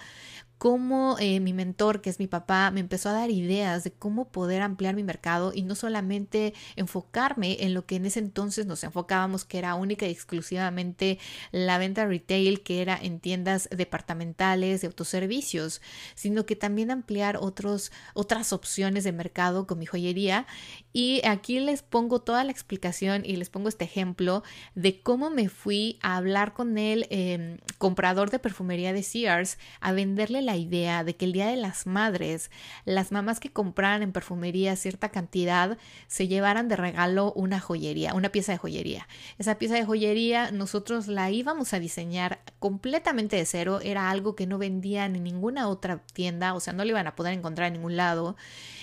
cómo 0.58 1.18
eh, 1.20 1.40
mi 1.40 1.54
mentor, 1.54 2.02
que 2.02 2.10
es 2.10 2.20
mi 2.20 2.28
papá, 2.28 2.72
me 2.72 2.80
empezó 2.80 3.10
a 3.10 3.14
dar 3.14 3.30
ideas 3.30 3.84
de 3.84 3.92
cómo 3.92 4.30
poder 4.30 4.62
ampliar 4.62 4.96
mi 4.96 5.04
mercado 5.04 5.52
y 5.54 5.64
no 5.64 5.76
solamente 5.76 6.54
enfocarme 6.76 7.58
en 7.62 7.74
lo 7.74 7.86
que 7.86 7.98
en 7.98 8.06
ese 8.06 8.20
entonces 8.20 8.66
nos 8.66 8.84
enfocábamos, 8.84 9.46
que 9.46 9.58
era 9.58 9.76
única 9.76 10.08
y 10.08 10.12
exclusivamente 10.12 11.20
la 11.52 11.78
venta 11.78 12.06
retail, 12.06 12.62
que 12.62 12.82
era 12.82 12.98
en 13.02 13.20
tiendas 13.20 13.68
departamentales 13.70 14.82
de 14.82 14.88
autoservicios, 14.88 15.82
sino 16.16 16.46
que 16.46 16.56
también 16.56 16.92
ampliar 16.92 17.38
otros, 17.38 17.92
otras 18.14 18.54
opciones 18.54 19.04
de 19.04 19.12
mercado 19.12 19.68
con 19.68 19.80
mi 19.80 19.86
joyería. 19.86 20.48
Y 20.94 21.22
aquí 21.26 21.60
les 21.60 21.84
pongo 21.84 22.22
toda 22.22 22.44
la 22.44 22.52
explicación 22.52 23.24
y 23.26 23.36
les 23.36 23.50
pongo 23.50 23.68
este 23.68 23.84
ejemplo 23.84 24.44
de 24.76 25.02
cómo 25.02 25.30
me 25.30 25.50
fui 25.50 26.00
a 26.02 26.16
hablar 26.16 26.54
con 26.54 26.78
el 26.78 27.08
em, 27.10 27.58
comprador 27.78 28.30
de 28.30 28.40
perfumería 28.40 28.94
de 28.94 29.04
Sears 29.04 29.58
a 29.82 29.92
venderle 29.92 30.42
la 30.46 30.58
idea 30.58 31.04
de 31.04 31.16
que 31.16 31.26
el 31.26 31.34
Día 31.34 31.48
de 31.48 31.56
las 31.56 31.88
Madres, 31.88 32.52
las 32.86 33.12
mamás 33.12 33.40
que 33.40 33.52
compraran 33.52 34.02
en 34.04 34.12
perfumería 34.12 34.76
cierta 34.76 35.10
cantidad 35.10 35.78
se 36.08 36.28
llevaran 36.28 36.68
de 36.68 36.76
regalo 36.76 37.34
una 37.34 37.60
joyería, 37.60 38.14
una 38.14 38.30
pieza 38.30 38.52
de 38.52 38.58
joyería. 38.58 39.08
Esa 39.38 39.58
pieza 39.58 39.76
de 39.76 39.86
joyería 39.86 40.52
nosotros 40.52 41.08
la 41.08 41.32
íbamos 41.32 41.74
a 41.74 41.80
diseñar 41.80 42.40
completamente 42.60 43.36
de 43.36 43.46
cero, 43.46 43.80
era 43.82 44.10
algo 44.10 44.36
que 44.36 44.48
no 44.48 44.58
vendían 44.58 45.16
en 45.16 45.24
ninguna 45.24 45.68
otra 45.68 46.04
tienda, 46.14 46.54
o 46.54 46.60
sea, 46.60 46.74
no 46.74 46.84
le 46.84 46.92
iban 46.92 47.08
a 47.08 47.16
poder 47.16 47.34
encontrar 47.34 47.68
en 47.68 47.74
ningún 47.74 47.98
lado 47.98 48.36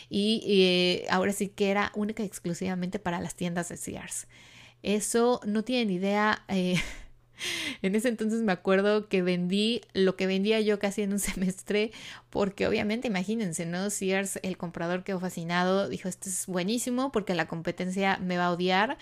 y 0.09 0.43
eh, 0.47 1.07
ahora 1.11 1.33
sí 1.33 1.49
que 1.49 1.71
era 1.71 1.91
única 1.95 2.23
y 2.23 2.27
exclusivamente 2.27 2.99
para 2.99 3.21
las 3.21 3.35
tiendas 3.35 3.71
de 3.71 3.77
Sears. 3.79 4.27
Eso 4.83 5.41
no 5.47 5.63
tienen 5.65 5.91
idea. 5.91 6.45
Eh, 6.49 6.77
en 7.83 7.95
ese 7.95 8.09
entonces 8.09 8.43
me 8.43 8.53
acuerdo 8.53 9.09
que 9.09 9.23
vendí 9.23 9.83
lo 9.93 10.17
que 10.17 10.27
vendía 10.27 10.61
yo 10.61 10.79
casi 10.79 11.03
en 11.03 11.13
un 11.13 11.19
semestre, 11.21 11.93
porque 12.31 12.67
obviamente, 12.67 13.09
imagínense, 13.09 13.67
¿no? 13.67 13.91
Sears, 13.91 14.39
el 14.43 14.57
comprador 14.57 15.05
quedó 15.05 15.21
fascinado, 15.21 15.89
dijo, 15.89 16.09
esto 16.09 16.29
es 16.29 16.47
buenísimo 16.47 17.13
porque 17.13 17.35
la 17.35 17.47
competencia 17.47 18.19
me 18.19 18.37
va 18.37 18.47
a 18.47 18.53
odiar 18.53 18.99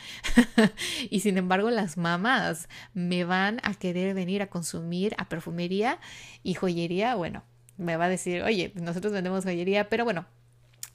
y 1.10 1.20
sin 1.20 1.38
embargo 1.38 1.70
las 1.70 1.96
mamás 1.96 2.68
me 2.94 3.24
van 3.24 3.60
a 3.62 3.74
querer 3.74 4.14
venir 4.14 4.42
a 4.42 4.48
consumir 4.48 5.14
a 5.18 5.28
perfumería 5.28 5.98
y 6.42 6.54
joyería, 6.54 7.14
bueno, 7.14 7.44
me 7.76 7.96
va 7.96 8.06
a 8.06 8.08
decir, 8.08 8.42
oye, 8.42 8.72
nosotros 8.74 9.12
vendemos 9.12 9.44
joyería, 9.44 9.88
pero 9.88 10.04
bueno, 10.04 10.26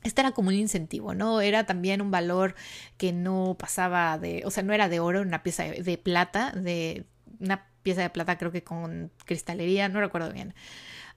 este 0.05 0.21
era 0.21 0.31
como 0.31 0.49
un 0.49 0.55
incentivo, 0.55 1.15
¿no? 1.15 1.41
Era 1.41 1.65
también 1.65 2.01
un 2.01 2.11
valor 2.11 2.53
que 2.97 3.11
no 3.11 3.55
pasaba 3.57 4.19
de, 4.19 4.43
o 4.45 4.51
sea, 4.51 4.61
no 4.63 4.71
era 4.71 4.87
de 4.87 4.99
oro, 4.99 5.21
una 5.21 5.41
pieza 5.41 5.63
de 5.63 5.97
plata, 5.97 6.51
de 6.51 7.05
una 7.39 7.67
pieza 7.83 8.01
de 8.01 8.09
plata 8.09 8.37
creo 8.37 8.51
que 8.51 8.63
con 8.63 9.11
cristalería, 9.25 9.89
no 9.89 9.99
recuerdo 9.99 10.31
bien. 10.31 10.53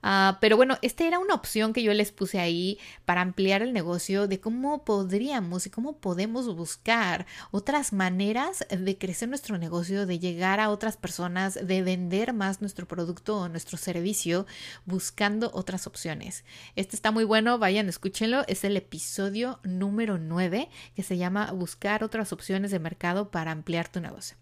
Ah, 0.01 0.37
pero 0.39 0.55
bueno, 0.55 0.77
esta 0.81 1.03
era 1.05 1.19
una 1.19 1.33
opción 1.33 1.73
que 1.73 1.83
yo 1.83 1.93
les 1.93 2.11
puse 2.13 2.39
ahí 2.39 2.79
para 3.03 3.21
ampliar 3.21 3.61
el 3.61 3.73
negocio 3.73 4.27
de 4.27 4.39
cómo 4.39 4.85
podríamos 4.85 5.65
y 5.65 5.69
cómo 5.69 5.97
podemos 5.97 6.53
buscar 6.55 7.25
otras 7.51 7.91
maneras 7.91 8.65
de 8.69 8.97
crecer 8.97 9.27
nuestro 9.27 9.57
negocio, 9.57 10.05
de 10.05 10.19
llegar 10.19 10.61
a 10.61 10.69
otras 10.69 10.95
personas, 10.95 11.55
de 11.61 11.81
vender 11.81 12.33
más 12.33 12.61
nuestro 12.61 12.87
producto 12.87 13.39
o 13.39 13.49
nuestro 13.49 13.77
servicio 13.77 14.45
buscando 14.85 15.51
otras 15.53 15.85
opciones. 15.85 16.45
Este 16.77 16.95
está 16.95 17.11
muy 17.11 17.25
bueno, 17.25 17.59
vayan, 17.59 17.89
escúchenlo. 17.89 18.43
Es 18.47 18.63
el 18.63 18.77
episodio 18.77 19.59
número 19.63 20.17
9 20.17 20.69
que 20.95 21.03
se 21.03 21.17
llama 21.17 21.51
Buscar 21.51 22.03
otras 22.05 22.31
opciones 22.31 22.71
de 22.71 22.79
mercado 22.79 23.31
para 23.31 23.51
ampliar 23.51 23.89
tu 23.89 23.99
negocio. 23.99 24.37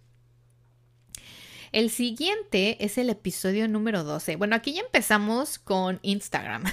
El 1.72 1.90
siguiente 1.90 2.84
es 2.84 2.98
el 2.98 3.10
episodio 3.10 3.68
número 3.68 4.04
12. 4.04 4.36
Bueno, 4.36 4.56
aquí 4.56 4.74
ya 4.74 4.82
empezamos 4.82 5.60
con 5.60 6.00
Instagram. 6.02 6.64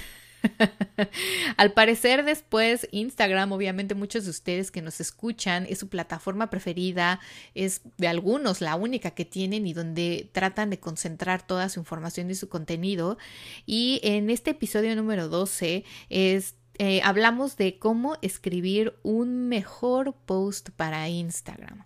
Al 1.57 1.73
parecer 1.73 2.23
después 2.23 2.87
Instagram, 2.91 3.51
obviamente 3.51 3.95
muchos 3.95 4.25
de 4.25 4.31
ustedes 4.31 4.71
que 4.71 4.81
nos 4.81 5.01
escuchan, 5.01 5.65
es 5.69 5.79
su 5.79 5.89
plataforma 5.89 6.49
preferida, 6.49 7.19
es 7.55 7.81
de 7.97 8.07
algunos 8.07 8.61
la 8.61 8.75
única 8.75 9.11
que 9.11 9.25
tienen 9.25 9.67
y 9.67 9.73
donde 9.73 10.29
tratan 10.31 10.69
de 10.69 10.79
concentrar 10.79 11.45
toda 11.45 11.69
su 11.69 11.79
información 11.79 12.29
y 12.29 12.35
su 12.35 12.49
contenido. 12.49 13.17
Y 13.65 13.99
en 14.03 14.29
este 14.29 14.51
episodio 14.51 14.95
número 14.95 15.29
12 15.29 15.83
es 16.09 16.55
eh, 16.77 17.01
hablamos 17.03 17.55
de 17.55 17.79
cómo 17.79 18.17
escribir 18.21 18.97
un 19.01 19.47
mejor 19.47 20.13
post 20.25 20.71
para 20.71 21.07
Instagram. 21.07 21.85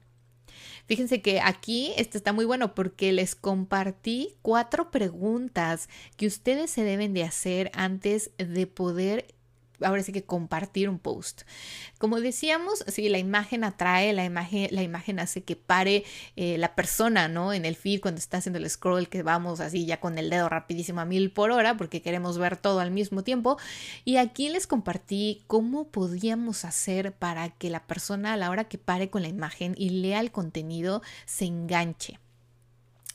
Fíjense 0.90 1.22
que 1.22 1.40
aquí 1.40 1.94
este 1.98 2.18
está 2.18 2.34
muy 2.34 2.46
bueno 2.46 2.74
porque 2.74 3.12
les 3.12 3.36
compartí 3.36 4.34
cuatro 4.42 4.90
preguntas 4.90 5.88
que 6.18 6.26
ustedes 6.26 6.72
se 6.72 6.84
deben 6.84 7.14
de 7.14 7.24
hacer 7.24 7.70
antes 7.76 8.32
de 8.40 8.66
poder 8.66 9.28
ahora 9.82 10.04
sí 10.04 10.12
que 10.12 10.24
compartir 10.24 10.90
un 10.90 11.00
post. 11.00 11.42
Como 11.98 12.20
decíamos, 12.20 12.84
sí, 12.88 13.10
la 13.10 13.18
imagen 13.18 13.64
atrae, 13.64 14.14
la 14.14 14.26
imagen, 14.26 14.68
la 14.72 14.84
imagen 14.84 15.20
hace 15.20 15.44
que 15.44 15.56
pare 15.56 16.04
eh, 16.36 16.58
la 16.58 16.76
persona, 16.76 17.28
¿no? 17.28 17.54
En 17.54 17.66
el 17.66 17.76
feed 17.76 18.02
cuando 18.02 18.20
está 18.20 18.38
haciendo 18.38 18.60
el 18.60 18.70
scroll, 18.70 19.10
que 19.10 19.24
vamos 19.24 19.60
así 19.60 19.86
ya 19.86 20.00
con 20.00 20.18
el 20.18 20.30
dedo 20.30 20.50
rapidísimo 20.50 21.02
a 21.02 21.06
mil 21.06 21.32
por 21.32 21.52
hora 21.52 21.78
porque 21.78 22.02
queremos 22.02 22.38
ver 22.38 22.58
todo 22.58 22.80
al 22.80 22.92
mismo 22.92 23.24
tiempo. 23.24 23.58
Y 24.06 24.18
aquí 24.18 24.50
les 24.50 24.68
compartí 24.68 25.44
cómo 25.48 25.88
podíamos 25.88 26.66
hacer 26.66 27.14
para 27.14 27.50
que 27.50 27.70
la 27.70 27.86
persona 27.86 28.34
a 28.34 28.38
la 28.38 28.50
hora 28.50 28.66
que 28.66 28.78
pare 28.78 29.10
con 29.10 29.22
la 29.22 29.28
imagen 29.28 29.76
y 29.78 29.90
lea 29.90 30.20
el 30.20 30.32
contenido 30.32 31.02
se 31.26 31.46
enganche 31.46 32.20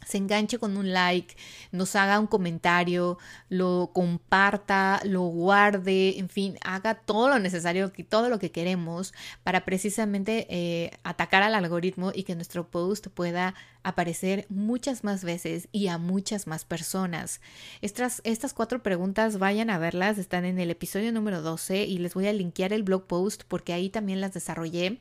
se 0.05 0.19
enganche 0.19 0.59
con 0.59 0.77
un 0.77 0.93
like, 0.93 1.37
nos 1.73 1.97
haga 1.97 2.19
un 2.19 2.27
comentario, 2.27 3.19
lo 3.49 3.91
comparta, 3.93 5.01
lo 5.05 5.23
guarde, 5.23 6.19
en 6.19 6.29
fin, 6.29 6.59
haga 6.65 6.95
todo 6.95 7.29
lo 7.29 7.39
necesario, 7.39 7.93
todo 8.09 8.29
lo 8.29 8.39
que 8.39 8.51
queremos 8.51 9.15
para 9.43 9.65
precisamente 9.65 10.47
eh, 10.51 10.91
atacar 11.03 11.43
al 11.43 11.55
algoritmo 11.55 12.13
y 12.15 12.25
que 12.25 12.35
nuestro 12.35 12.69
post 12.69 13.09
pueda 13.09 13.55
aparecer 13.85 14.47
muchas 14.49 15.05
más 15.05 15.23
veces 15.23 15.69
y 15.71 15.89
a 15.89 15.99
muchas 15.99 16.47
más 16.47 16.65
personas. 16.65 17.41
Estas, 17.83 18.21
estas 18.25 18.55
cuatro 18.55 18.83
preguntas 18.83 19.39
vayan 19.39 19.71
a 19.71 19.79
verlas, 19.79 20.19
están 20.19 20.45
en 20.45 20.59
el 20.59 20.71
episodio 20.71 21.13
número 21.13 21.43
12 21.43 21.85
y 21.85 21.99
les 21.99 22.15
voy 22.15 22.27
a 22.27 22.33
linkear 22.33 22.73
el 22.73 22.83
blog 22.83 23.07
post 23.07 23.45
porque 23.47 23.73
ahí 23.73 23.91
también 23.91 24.21
las 24.21 24.35
desarrollé. 24.35 25.01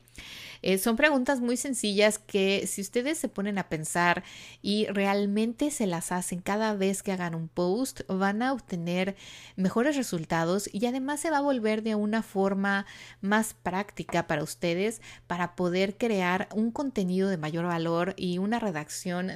Eh, 0.62 0.78
son 0.78 0.96
preguntas 0.96 1.40
muy 1.40 1.56
sencillas 1.56 2.18
que 2.18 2.66
si 2.66 2.80
ustedes 2.80 3.18
se 3.18 3.28
ponen 3.28 3.58
a 3.58 3.68
pensar 3.68 4.24
y 4.62 4.86
realmente 4.86 5.70
se 5.70 5.86
las 5.86 6.12
hacen 6.12 6.40
cada 6.40 6.74
vez 6.74 7.02
que 7.02 7.12
hagan 7.12 7.34
un 7.34 7.48
post, 7.48 8.00
van 8.08 8.42
a 8.42 8.52
obtener 8.52 9.16
mejores 9.56 9.96
resultados 9.96 10.70
y 10.72 10.86
además 10.86 11.20
se 11.20 11.30
va 11.30 11.38
a 11.38 11.42
volver 11.42 11.82
de 11.82 11.94
una 11.94 12.22
forma 12.22 12.86
más 13.20 13.54
práctica 13.54 14.26
para 14.26 14.42
ustedes 14.42 15.02
para 15.26 15.56
poder 15.56 15.96
crear 15.96 16.48
un 16.54 16.70
contenido 16.70 17.28
de 17.28 17.36
mayor 17.36 17.66
valor 17.66 18.14
y 18.16 18.38
una 18.38 18.58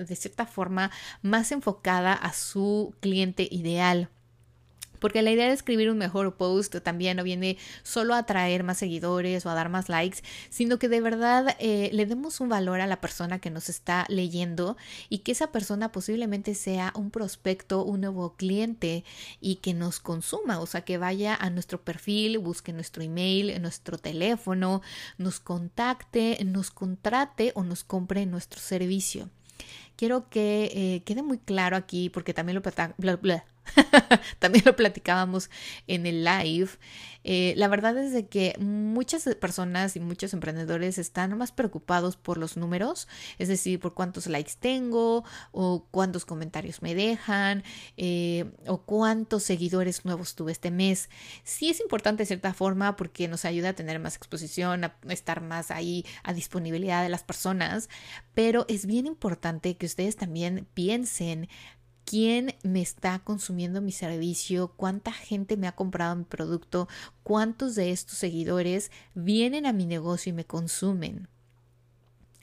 de 0.07 0.17
cierta 0.17 0.47
forma 0.47 0.91
más 1.23 1.53
enfocada 1.53 2.13
a 2.13 2.33
su 2.33 2.95
cliente 3.01 3.49
ideal. 3.51 4.11
Porque 4.99 5.23
la 5.23 5.31
idea 5.31 5.47
de 5.47 5.55
escribir 5.55 5.91
un 5.91 5.99
mejor 5.99 6.37
post 6.37 6.77
también 6.83 7.17
no 7.17 7.25
viene 7.25 7.57
solo 7.83 8.15
a 8.15 8.19
atraer 8.19 8.65
más 8.65 8.79
seguidores 8.79 9.47
o 9.47 9.51
a 9.51 9.55
dar 9.55 9.69
más 9.69 9.89
likes, 9.89 10.19
sino 10.51 10.79
que 10.79 10.89
de 10.89 11.01
verdad 11.01 11.57
eh, 11.59 11.91
le 11.93 12.07
demos 12.07 12.41
un 12.41 12.49
valor 12.49 12.81
a 12.81 12.87
la 12.87 13.01
persona 13.01 13.39
que 13.39 13.51
nos 13.51 13.69
está 13.69 14.07
leyendo 14.09 14.77
y 15.09 15.19
que 15.19 15.33
esa 15.33 15.53
persona 15.53 15.93
posiblemente 15.93 16.55
sea 16.55 16.93
un 16.95 17.11
prospecto, 17.11 17.85
un 17.85 18.01
nuevo 18.03 18.35
cliente 18.35 19.05
y 19.41 19.57
que 19.57 19.75
nos 19.75 20.01
consuma, 20.01 20.61
o 20.61 20.67
sea, 20.67 20.83
que 20.83 20.99
vaya 20.99 21.35
a 21.35 21.51
nuestro 21.51 21.81
perfil, 21.81 22.39
busque 22.39 22.73
nuestro 22.73 23.03
email, 23.03 23.61
nuestro 23.61 23.99
teléfono, 23.99 24.83
nos 25.17 25.41
contacte, 25.41 26.39
nos 26.45 26.71
contrate 26.71 27.53
o 27.55 27.63
nos 27.65 27.85
compre 27.85 28.27
nuestro 28.27 28.61
servicio. 28.61 29.29
Quiero 29.97 30.29
que 30.29 30.71
eh, 30.73 31.03
quede 31.05 31.23
muy 31.23 31.39
claro 31.39 31.77
aquí, 31.77 32.09
porque 32.09 32.33
también 32.33 32.63
lo, 32.63 33.33
También 34.39 34.65
lo 34.67 34.77
platicábamos 34.77 35.51
en 35.87 36.07
el 36.07 36.25
live. 36.25 36.71
Eh, 37.25 37.53
la 37.57 37.69
verdad 37.69 37.99
es 37.99 38.13
de 38.13 38.27
que 38.27 38.57
muchas 38.59 39.25
personas 39.37 39.97
y 39.97 40.01
muchos 40.01 40.33
emprendedores 40.33 40.99
están 40.99 41.37
más 41.37 41.53
preocupados 41.53 42.17
por 42.17 42.39
los 42.39 42.57
números, 42.57 43.09
es 43.39 43.49
decir, 43.49 43.81
por 43.81 43.93
cuántos 43.93 44.29
likes 44.29 44.53
tengo 44.59 45.25
o 45.53 45.85
cuántos 45.91 46.25
comentarios 46.25 46.81
me 46.81 46.95
dejan 46.95 47.65
eh, 47.97 48.51
o 48.67 48.79
cuántos 48.83 49.43
seguidores 49.43 50.05
nuevos 50.05 50.37
tuve 50.37 50.53
este 50.53 50.71
mes. 50.71 51.11
Sí 51.45 51.69
es 51.69 51.81
importante 51.81 52.23
de 52.23 52.27
cierta 52.27 52.55
forma 52.55 52.97
porque 52.97 53.29
nos 53.29 53.45
ayuda 53.45 53.71
a 53.71 53.75
tener 53.75 53.99
más 53.99 54.17
exposición, 54.17 54.85
a 54.85 54.97
estar 55.09 55.43
más 55.43 55.71
ahí 55.71 56.07
a 56.23 56.33
disponibilidad 56.33 57.03
de 57.03 57.09
las 57.09 57.25
personas, 57.25 57.91
pero 58.33 58.65
es 58.69 58.87
bien 58.87 59.07
importante 59.07 59.77
que 59.77 59.87
ustedes 59.87 60.17
también 60.17 60.67
piensen 60.73 61.49
quién 62.09 62.55
me 62.63 62.81
está 62.81 63.19
consumiendo 63.19 63.83
mi 63.83 63.93
servicio, 63.93 64.73
cuánta 64.77 65.13
gente 65.13 65.59
me 65.59 65.69
ha 65.69 65.77
comprado 65.77 66.17
mi 66.17 66.25
producto, 66.25 66.89
cuántos 67.23 67.75
de 67.75 67.91
estos 67.91 68.17
seguidores 68.17 68.91
vienen 69.13 69.67
a 69.67 69.75
mi 69.75 69.85
negocio 69.85 70.31
y 70.31 70.33
me 70.33 70.47
consumen. 70.47 71.29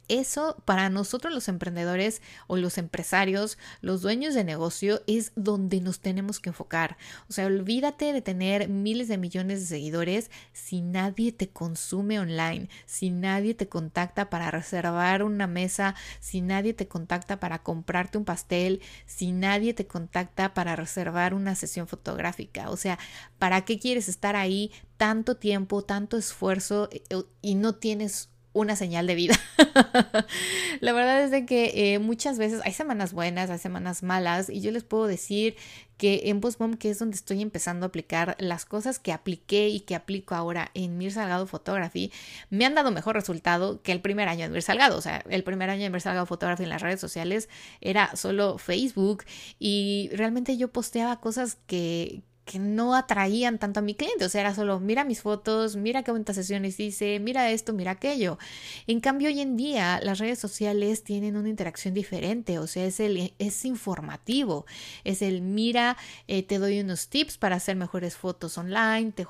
Eso 0.07 0.57
para 0.65 0.89
nosotros 0.89 1.33
los 1.33 1.47
emprendedores 1.47 2.21
o 2.47 2.57
los 2.57 2.77
empresarios, 2.77 3.57
los 3.81 4.01
dueños 4.01 4.33
de 4.33 4.43
negocio, 4.43 5.01
es 5.07 5.31
donde 5.35 5.81
nos 5.81 5.99
tenemos 5.99 6.39
que 6.39 6.49
enfocar. 6.49 6.97
O 7.29 7.33
sea, 7.33 7.47
olvídate 7.47 8.13
de 8.13 8.21
tener 8.21 8.69
miles 8.69 9.07
de 9.07 9.17
millones 9.17 9.61
de 9.61 9.65
seguidores 9.65 10.31
si 10.53 10.81
nadie 10.81 11.31
te 11.31 11.49
consume 11.49 12.19
online, 12.19 12.69
si 12.85 13.09
nadie 13.09 13.53
te 13.53 13.67
contacta 13.67 14.29
para 14.29 14.51
reservar 14.51 15.23
una 15.23 15.47
mesa, 15.47 15.95
si 16.19 16.41
nadie 16.41 16.73
te 16.73 16.87
contacta 16.87 17.39
para 17.39 17.63
comprarte 17.63 18.17
un 18.17 18.25
pastel, 18.25 18.81
si 19.05 19.31
nadie 19.31 19.73
te 19.73 19.87
contacta 19.87 20.53
para 20.53 20.75
reservar 20.75 21.33
una 21.33 21.55
sesión 21.55 21.87
fotográfica. 21.87 22.69
O 22.69 22.77
sea, 22.77 22.99
¿para 23.39 23.65
qué 23.65 23.79
quieres 23.79 24.09
estar 24.09 24.35
ahí 24.35 24.71
tanto 24.97 25.35
tiempo, 25.35 25.83
tanto 25.83 26.17
esfuerzo 26.17 26.89
eh, 26.91 27.03
y 27.41 27.55
no 27.55 27.75
tienes 27.75 28.29
una 28.55 28.75
señal 28.75 29.05
de 29.05 29.15
vida. 29.15 29.35
la 30.79 30.93
verdad 30.93 31.23
es 31.23 31.29
de 31.29 31.45
que 31.45 31.93
eh, 31.93 31.99
muchas 31.99 32.37
veces 32.37 32.61
hay 32.63 32.71
semanas 32.71 33.11
buenas, 33.13 33.49
hay 33.49 33.59
semanas 33.59 34.01
malas 34.01 34.49
y 34.49 34.61
yo 34.61 34.71
les 34.71 34.83
puedo 34.83 35.05
decir 35.07 35.55
que 35.97 36.23
en 36.25 36.41
Postmom, 36.41 36.75
que 36.75 36.89
es 36.89 36.99
donde 36.99 37.15
estoy 37.15 37.41
empezando 37.41 37.85
a 37.85 37.89
aplicar 37.89 38.35
las 38.39 38.65
cosas 38.65 38.97
que 38.97 39.11
apliqué 39.11 39.67
y 39.67 39.81
que 39.81 39.95
aplico 39.95 40.35
ahora 40.35 40.71
en 40.73 40.97
Mir 40.97 41.11
Salgado 41.11 41.47
Photography, 41.47 42.11
me 42.49 42.65
han 42.65 42.75
dado 42.75 42.91
mejor 42.91 43.15
resultado 43.15 43.81
que 43.81 43.91
el 43.91 44.01
primer 44.01 44.29
año 44.29 44.45
en 44.45 44.51
Mir 44.53 44.61
Salgado. 44.61 44.97
O 44.97 45.01
sea, 45.01 45.23
el 45.29 45.43
primer 45.43 45.69
año 45.69 45.85
en 45.85 45.91
Mir 45.91 46.01
Salgado 46.01 46.25
Photography 46.25 46.63
en 46.63 46.69
las 46.69 46.81
redes 46.81 47.01
sociales 47.01 47.49
era 47.81 48.15
solo 48.15 48.57
Facebook 48.57 49.25
y 49.59 50.09
realmente 50.13 50.57
yo 50.57 50.69
posteaba 50.69 51.19
cosas 51.19 51.57
que, 51.67 52.23
que 52.45 52.59
no 52.59 52.95
atraían 52.95 53.57
tanto 53.57 53.79
a 53.79 53.83
mi 53.83 53.95
cliente, 53.95 54.23
o 54.23 54.29
sea, 54.29 54.41
era 54.41 54.53
solo 54.53 54.79
mira 54.79 55.03
mis 55.03 55.21
fotos, 55.21 55.75
mira 55.75 56.03
qué 56.03 56.11
cuántas 56.11 56.35
sesiones 56.35 56.79
hice, 56.79 57.19
mira 57.19 57.49
esto, 57.49 57.73
mira 57.73 57.91
aquello. 57.91 58.37
En 58.85 58.99
cambio, 58.99 59.29
hoy 59.29 59.41
en 59.41 59.57
día 59.57 59.99
las 60.03 60.19
redes 60.19 60.37
sociales 60.37 61.03
tienen 61.03 61.37
una 61.37 61.49
interacción 61.49 61.95
diferente, 61.95 62.59
o 62.59 62.67
sea, 62.67 62.85
es, 62.85 62.99
el, 62.99 63.33
es 63.39 63.65
informativo, 63.65 64.67
es 65.03 65.23
el 65.23 65.41
mira, 65.41 65.97
eh, 66.27 66.43
te 66.43 66.59
doy 66.59 66.79
unos 66.79 67.07
tips 67.09 67.39
para 67.39 67.55
hacer 67.55 67.75
mejores 67.75 68.15
fotos 68.15 68.57
online, 68.59 69.11
te 69.11 69.25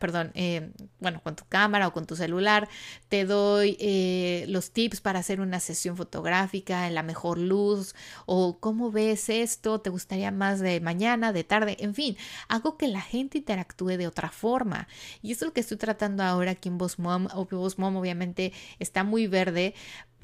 perdón, 0.00 0.32
eh, 0.34 0.70
bueno, 1.00 1.22
con 1.22 1.36
tu 1.36 1.44
cámara 1.46 1.88
o 1.88 1.92
con 1.92 2.06
tu 2.06 2.16
celular, 2.16 2.68
te 3.10 3.26
doy 3.26 3.76
eh, 3.78 4.46
los 4.48 4.70
tips 4.70 5.02
para 5.02 5.18
hacer 5.18 5.42
una 5.42 5.60
sesión 5.60 5.98
fotográfica 5.98 6.88
en 6.88 6.94
la 6.94 7.02
mejor 7.02 7.36
luz, 7.36 7.94
o 8.24 8.58
cómo 8.58 8.90
ves 8.90 9.28
esto, 9.28 9.82
te 9.82 9.90
gustaría 9.90 10.30
más 10.30 10.60
de 10.60 10.80
mañana, 10.80 11.34
de 11.34 11.44
tarde, 11.44 11.76
en 11.80 11.94
fin 11.94 12.16
hago 12.54 12.76
que 12.76 12.88
la 12.88 13.00
gente 13.00 13.38
interactúe 13.38 13.96
de 13.96 14.06
otra 14.06 14.30
forma. 14.30 14.86
Y 15.22 15.32
eso 15.32 15.44
es 15.44 15.48
lo 15.48 15.52
que 15.52 15.60
estoy 15.60 15.76
tratando 15.76 16.22
ahora 16.22 16.52
aquí 16.52 16.68
en 16.68 16.78
Boss 16.78 16.98
Mom. 16.98 17.26
Boss 17.58 17.78
obviamente 17.96 18.52
está 18.78 19.04
muy 19.04 19.26
verde, 19.26 19.74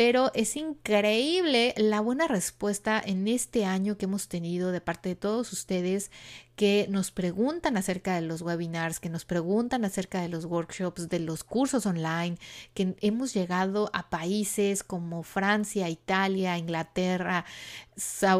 pero 0.01 0.31
es 0.33 0.57
increíble 0.57 1.75
la 1.77 2.01
buena 2.01 2.27
respuesta 2.27 3.03
en 3.05 3.29
este 3.29 3.67
año 3.67 3.99
que 3.99 4.07
hemos 4.07 4.29
tenido 4.29 4.73
de 4.73 4.81
parte 4.81 5.11
de 5.11 5.15
todos 5.15 5.53
ustedes 5.53 6.11
que 6.57 6.87
nos 6.89 7.11
preguntan 7.11 7.77
acerca 7.77 8.15
de 8.15 8.23
los 8.23 8.41
webinars, 8.41 8.99
que 8.99 9.11
nos 9.11 9.27
preguntan 9.27 9.85
acerca 9.85 10.23
de 10.23 10.31
los 10.31 10.47
workshops, 10.47 11.11
de 11.11 11.21
los 11.21 11.45
cursos 11.45 11.85
online, 11.85 12.39
que 12.73 12.97
hemos 13.03 13.35
llegado 13.35 13.91
a 13.93 14.09
países 14.09 14.83
como 14.83 15.23
Francia, 15.23 15.91
Italia, 15.91 16.57
Inglaterra, 16.57 17.45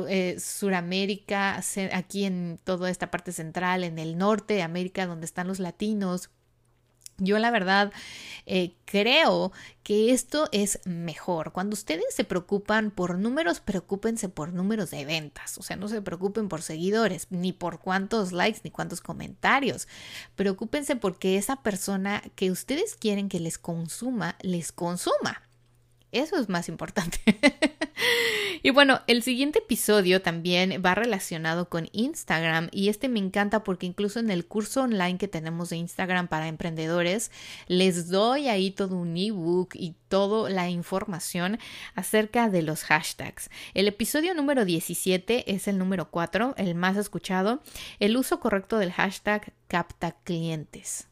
eh, 0.09 0.37
Suramérica, 0.41 1.61
aquí 1.93 2.25
en 2.25 2.59
toda 2.65 2.89
esta 2.89 3.11
parte 3.11 3.33
central, 3.33 3.85
en 3.85 3.99
el 3.99 4.17
norte 4.17 4.55
de 4.55 4.63
América, 4.63 5.05
donde 5.05 5.27
están 5.27 5.47
los 5.47 5.59
latinos 5.59 6.31
yo 7.21 7.39
la 7.39 7.51
verdad 7.51 7.93
eh, 8.47 8.75
creo 8.85 9.53
que 9.83 10.13
esto 10.13 10.49
es 10.51 10.81
mejor. 10.85 11.53
Cuando 11.53 11.75
ustedes 11.75 12.05
se 12.15 12.25
preocupan 12.25 12.91
por 12.91 13.19
números, 13.19 13.61
preocúpense 13.61 14.29
por 14.29 14.53
números 14.53 14.91
de 14.91 15.05
ventas. 15.05 15.57
O 15.59 15.63
sea, 15.63 15.77
no 15.77 15.89
se 15.89 16.03
preocupen 16.03 16.49
por 16.49 16.63
seguidores, 16.63 17.29
ni 17.31 17.53
por 17.53 17.79
cuántos 17.81 18.33
likes, 18.33 18.61
ni 18.65 18.71
cuántos 18.71 19.01
comentarios. 19.01 19.87
Preocúpense 20.35 20.97
porque 20.97 21.37
esa 21.37 21.63
persona 21.63 22.23
que 22.35 22.51
ustedes 22.51 22.95
quieren 22.95 23.29
que 23.29 23.41
les 23.41 23.59
consuma, 23.59 24.37
les 24.41 24.73
consuma. 24.73 25.43
Eso 26.13 26.39
es 26.39 26.49
más 26.49 26.69
importante. 26.69 27.19
y 28.63 28.71
bueno, 28.71 29.01
el 29.07 29.23
siguiente 29.23 29.61
episodio 29.61 30.23
también 30.23 30.83
va 30.85 30.95
relacionado 30.95 31.69
con 31.69 31.89
Instagram 31.93 32.69
y 32.73 32.89
este 32.89 33.09
me 33.09 33.21
encanta 33.21 33.63
porque 33.63 33.87
incluso 33.87 34.19
en 34.19 34.31
el 34.31 34.47
curso 34.47 34.83
online 34.83 35.19
que 35.19 35.29
tenemos 35.29 35.71
de 35.71 35.77
Instagram 35.77 36.27
para 36.27 36.49
emprendedores, 36.49 37.31
les 37.69 38.09
doy 38.09 38.49
ahí 38.49 38.73
todo 38.73 38.97
un 38.97 39.17
ebook 39.17 39.75
y 39.75 39.95
toda 40.09 40.51
la 40.51 40.69
información 40.69 41.59
acerca 41.95 42.49
de 42.49 42.63
los 42.63 42.83
hashtags. 42.83 43.51
El 43.75 43.87
episodio 43.87 44.35
número 44.35 44.65
17 44.65 45.53
es 45.53 45.69
el 45.69 45.79
número 45.79 46.11
4, 46.11 46.55
el 46.57 46.75
más 46.75 46.97
escuchado, 46.97 47.63
el 48.01 48.17
uso 48.17 48.41
correcto 48.41 48.79
del 48.79 48.93
hashtag 48.93 49.53
capta 49.69 50.17
clientes. 50.25 51.10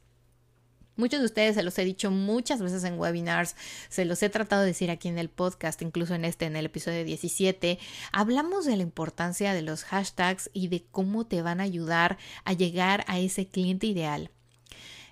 Muchos 0.98 1.20
de 1.20 1.26
ustedes 1.26 1.54
se 1.54 1.62
los 1.62 1.78
he 1.78 1.84
dicho 1.84 2.10
muchas 2.10 2.60
veces 2.60 2.82
en 2.82 2.98
webinars, 2.98 3.54
se 3.88 4.04
los 4.04 4.20
he 4.24 4.28
tratado 4.30 4.62
de 4.62 4.66
decir 4.66 4.90
aquí 4.90 5.06
en 5.06 5.16
el 5.16 5.28
podcast, 5.28 5.80
incluso 5.80 6.16
en 6.16 6.24
este, 6.24 6.46
en 6.46 6.56
el 6.56 6.66
episodio 6.66 7.04
17. 7.04 7.78
Hablamos 8.10 8.66
de 8.66 8.76
la 8.76 8.82
importancia 8.82 9.54
de 9.54 9.62
los 9.62 9.84
hashtags 9.84 10.50
y 10.52 10.66
de 10.66 10.84
cómo 10.90 11.24
te 11.24 11.40
van 11.40 11.60
a 11.60 11.62
ayudar 11.62 12.18
a 12.44 12.52
llegar 12.52 13.04
a 13.06 13.20
ese 13.20 13.46
cliente 13.46 13.86
ideal. 13.86 14.32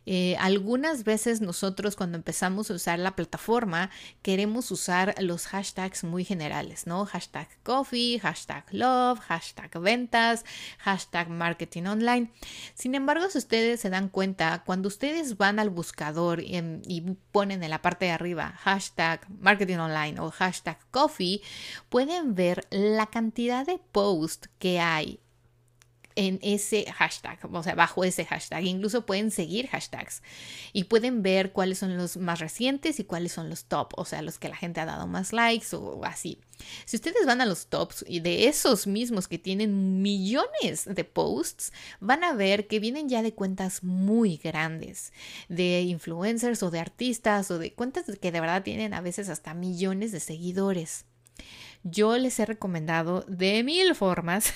Eh, 0.07 0.37
algunas 0.39 1.03
veces 1.03 1.41
nosotros 1.41 1.97
cuando 1.97 2.17
empezamos 2.17 2.71
a 2.71 2.75
usar 2.75 3.01
la 3.01 3.17
plataforma 3.17 3.91
queremos 4.23 4.71
usar 4.71 5.17
los 5.21 5.49
hashtags 5.49 6.05
muy 6.05 6.25
generales, 6.25 6.87
¿no? 6.87 7.05
Hashtag 7.07 7.49
coffee, 7.65 8.21
hashtag 8.21 8.65
love, 8.71 9.19
hashtag 9.19 9.81
ventas, 9.81 10.45
hashtag 10.79 11.29
marketing 11.29 11.87
online. 11.87 12.33
Sin 12.75 12.95
embargo, 12.95 13.29
si 13.29 13.39
ustedes 13.39 13.81
se 13.81 13.91
dan 13.91 14.09
cuenta, 14.09 14.63
cuando 14.65 14.87
ustedes 14.87 15.37
van 15.37 15.59
al 15.59 15.71
buscador 15.71 16.41
y, 16.41 16.57
y 16.87 17.01
ponen 17.33 17.65
en 17.65 17.71
la 17.71 17.83
parte 17.83 18.07
de 18.07 18.13
arriba 18.13 18.55
hashtag 18.61 19.27
marketing 19.41 19.79
online 19.79 20.21
o 20.21 20.31
hashtag 20.31 20.79
coffee, 20.93 21.43
pueden 21.89 22.37
ver 22.37 22.67
la 22.71 23.07
cantidad 23.07 23.67
de 23.67 23.81
posts 23.93 24.49
que 24.59 24.79
hay 24.79 25.21
en 26.17 26.39
ese 26.43 26.91
hashtag, 26.93 27.39
o 27.51 27.63
sea, 27.63 27.75
bajo 27.75 28.03
ese 28.03 28.25
hashtag. 28.25 28.65
Incluso 28.65 29.07
pueden 29.07 29.31
seguir 29.31 29.69
hashtags 29.69 30.23
y 30.73 30.85
pueden 30.85 31.23
ver 31.23 31.53
cuáles 31.53 31.79
son 31.79 31.97
los 31.97 32.17
más 32.17 32.41
recientes 32.41 32.99
y 32.99 33.05
cuáles 33.05 33.33
son 33.33 33.51
los 33.51 33.67
top, 33.67 33.93
o 33.97 34.05
sea, 34.05 34.23
los 34.23 34.39
que 34.39 34.49
la 34.49 34.57
gente 34.57 34.81
ha 34.81 34.87
dado 34.87 35.07
más 35.07 35.33
likes 35.33 35.77
o 35.77 36.05
así. 36.05 36.41
Si 36.87 36.97
ustedes 36.97 37.27
van 37.27 37.43
a 37.43 37.47
los 37.47 37.67
tops 37.67 38.05
y 38.09 38.21
de 38.21 38.49
esos 38.49 38.87
mismos 38.87 39.29
que 39.29 39.39
tienen 39.39 40.01
millones 40.01 40.87
de 40.87 41.05
posts, 41.05 41.73
van 42.01 42.25
a 42.25 42.33
ver 42.33 42.67
que 42.67 42.81
vienen 42.81 43.11
ya 43.11 43.23
de 43.23 43.35
cuentas 43.35 43.85
muy 43.85 44.39
grandes, 44.39 45.13
de 45.51 45.83
influencers 45.83 46.63
o 46.63 46.71
de 46.71 46.81
artistas 46.81 47.51
o 47.51 47.59
de 47.59 47.75
cuentas 47.75 48.07
que 48.21 48.33
de 48.33 48.41
verdad 48.41 48.63
tienen 48.63 48.95
a 48.95 49.03
veces 49.03 49.29
hasta 49.29 49.53
millones 49.53 50.13
de 50.13 50.21
seguidores 50.21 51.05
yo 51.89 52.19
les 52.19 52.39
he 52.41 52.47
recomendado 52.47 53.25
de 53.29 53.63
mil 53.63 53.95
formas 53.95 54.53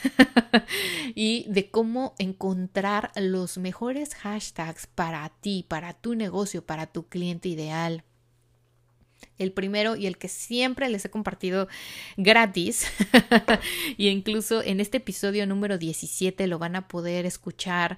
y 1.14 1.46
de 1.48 1.70
cómo 1.70 2.14
encontrar 2.18 3.12
los 3.14 3.56
mejores 3.56 4.14
hashtags 4.16 4.88
para 4.88 5.28
ti, 5.40 5.64
para 5.68 5.92
tu 5.94 6.16
negocio, 6.16 6.66
para 6.66 6.86
tu 6.86 7.06
cliente 7.06 7.48
ideal. 7.48 8.02
El 9.38 9.52
primero 9.52 9.96
y 9.96 10.06
el 10.06 10.18
que 10.18 10.28
siempre 10.28 10.88
les 10.88 11.04
he 11.04 11.10
compartido 11.10 11.68
gratis 12.16 12.86
y 13.96 14.08
incluso 14.08 14.62
en 14.62 14.80
este 14.80 14.96
episodio 14.96 15.46
número 15.46 15.78
17 15.78 16.46
lo 16.48 16.58
van 16.58 16.74
a 16.74 16.88
poder 16.88 17.26
escuchar 17.26 17.96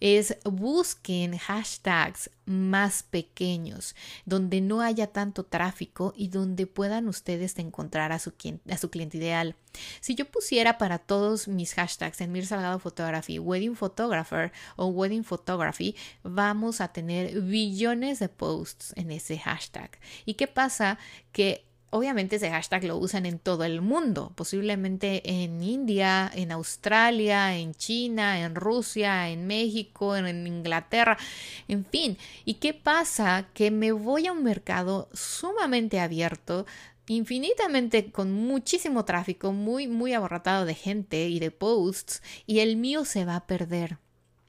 es 0.00 0.36
busquen 0.44 1.36
hashtags 1.36 2.30
más 2.46 3.02
pequeños, 3.02 3.94
donde 4.24 4.60
no 4.60 4.80
haya 4.80 5.06
tanto 5.06 5.44
tráfico 5.44 6.12
y 6.16 6.28
donde 6.28 6.66
puedan 6.66 7.06
ustedes 7.06 7.56
encontrar 7.58 8.10
a 8.10 8.18
su, 8.18 8.32
cliente 8.34 9.18
ideal. 9.18 9.54
Si 10.00 10.14
yo 10.14 10.24
pusiera 10.24 10.78
para 10.78 10.98
todos 10.98 11.46
mis 11.46 11.74
hashtags 11.74 12.20
en 12.20 12.32
Mir 12.32 12.46
Salgado 12.46 12.78
Photography, 12.78 13.38
Wedding 13.38 13.76
Photographer 13.76 14.52
o 14.76 14.86
Wedding 14.86 15.22
Photography, 15.22 15.94
vamos 16.24 16.80
a 16.80 16.88
tener 16.88 17.40
billones 17.40 18.18
de 18.18 18.28
posts 18.28 18.92
en 18.96 19.12
ese 19.12 19.38
hashtag. 19.38 19.90
¿Y 20.24 20.34
qué 20.34 20.48
pasa? 20.48 20.98
Que 21.30 21.69
Obviamente 21.92 22.36
ese 22.36 22.50
hashtag 22.50 22.84
lo 22.84 22.96
usan 22.96 23.26
en 23.26 23.40
todo 23.40 23.64
el 23.64 23.80
mundo, 23.80 24.32
posiblemente 24.36 25.42
en 25.42 25.60
India, 25.60 26.30
en 26.32 26.52
Australia, 26.52 27.56
en 27.56 27.74
China, 27.74 28.40
en 28.40 28.54
Rusia, 28.54 29.28
en 29.28 29.48
México, 29.48 30.16
en 30.16 30.46
Inglaterra, 30.46 31.18
en 31.66 31.84
fin. 31.84 32.16
¿Y 32.44 32.54
qué 32.54 32.74
pasa? 32.74 33.48
Que 33.54 33.72
me 33.72 33.90
voy 33.90 34.28
a 34.28 34.32
un 34.32 34.44
mercado 34.44 35.08
sumamente 35.12 35.98
abierto 35.98 36.64
infinitamente 37.08 38.12
con 38.12 38.30
muchísimo 38.30 39.04
tráfico, 39.04 39.52
muy, 39.52 39.88
muy 39.88 40.12
abarrotado 40.12 40.64
de 40.64 40.76
gente 40.76 41.28
y 41.28 41.40
de 41.40 41.50
posts, 41.50 42.22
y 42.46 42.60
el 42.60 42.76
mío 42.76 43.04
se 43.04 43.24
va 43.24 43.34
a 43.34 43.46
perder 43.48 43.98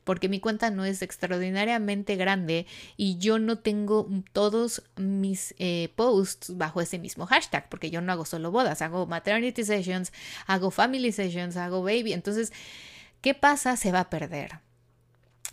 porque 0.04 0.30
mi 0.30 0.40
cuenta 0.40 0.72
no 0.72 0.86
es 0.86 1.02
extraordinariamente 1.02 2.16
grande 2.16 2.66
y 2.98 3.18
yo 3.18 3.40
no 3.40 3.60
tengo 3.60 4.08
todos 4.34 4.84
mis 4.98 5.54
eh, 5.60 5.92
posts 5.96 6.58
bajo 6.58 6.82
ese 6.82 7.00
mismo 7.00 7.26
hashtag, 7.26 7.70
porque 7.70 7.92
yo 7.92 8.02
no 8.02 8.12
hago 8.12 8.26
solo 8.26 8.52
bodas, 8.52 8.82
hago 8.82 9.06
maternity 9.06 9.64
sessions, 9.64 10.12
hago 10.48 10.72
family 10.72 11.12
sessions, 11.12 11.58
hago 11.58 11.84
baby. 11.84 12.14
Entonces, 12.14 12.52
¿qué 13.22 13.34
pasa? 13.34 13.78
Se 13.78 13.92
va 13.92 14.02
a 14.02 14.10
perder. 14.10 14.60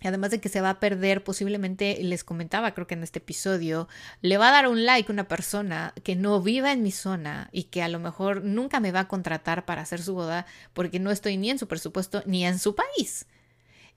Además 0.04 0.30
de 0.30 0.40
que 0.40 0.48
se 0.48 0.61
va 0.61 0.70
a 0.70 0.80
perder, 0.80 1.24
posiblemente 1.24 1.98
les 2.02 2.22
comentaba, 2.22 2.72
creo 2.72 2.87
que 2.87 2.94
en 2.94 3.02
este 3.02 3.18
episodio, 3.18 3.88
le 4.20 4.38
va 4.38 4.48
a 4.48 4.52
dar 4.52 4.68
un 4.68 4.84
like 4.87 5.11
una 5.11 5.26
persona 5.26 5.92
que 6.04 6.14
no 6.14 6.40
viva 6.40 6.70
en 6.70 6.84
mi 6.84 6.92
zona 6.92 7.48
y 7.52 7.64
que 7.64 7.82
a 7.82 7.88
lo 7.88 7.98
mejor 7.98 8.44
nunca 8.44 8.78
me 8.78 8.92
va 8.92 9.00
a 9.00 9.08
contratar 9.08 9.64
para 9.64 9.82
hacer 9.82 10.00
su 10.00 10.14
boda 10.14 10.46
porque 10.72 11.00
no 11.00 11.11
estoy 11.11 11.37
ni 11.37 11.50
en 11.50 11.58
su 11.58 11.66
presupuesto 11.66 12.22
ni 12.26 12.46
en 12.46 12.61
su 12.61 12.76
país. 12.76 13.26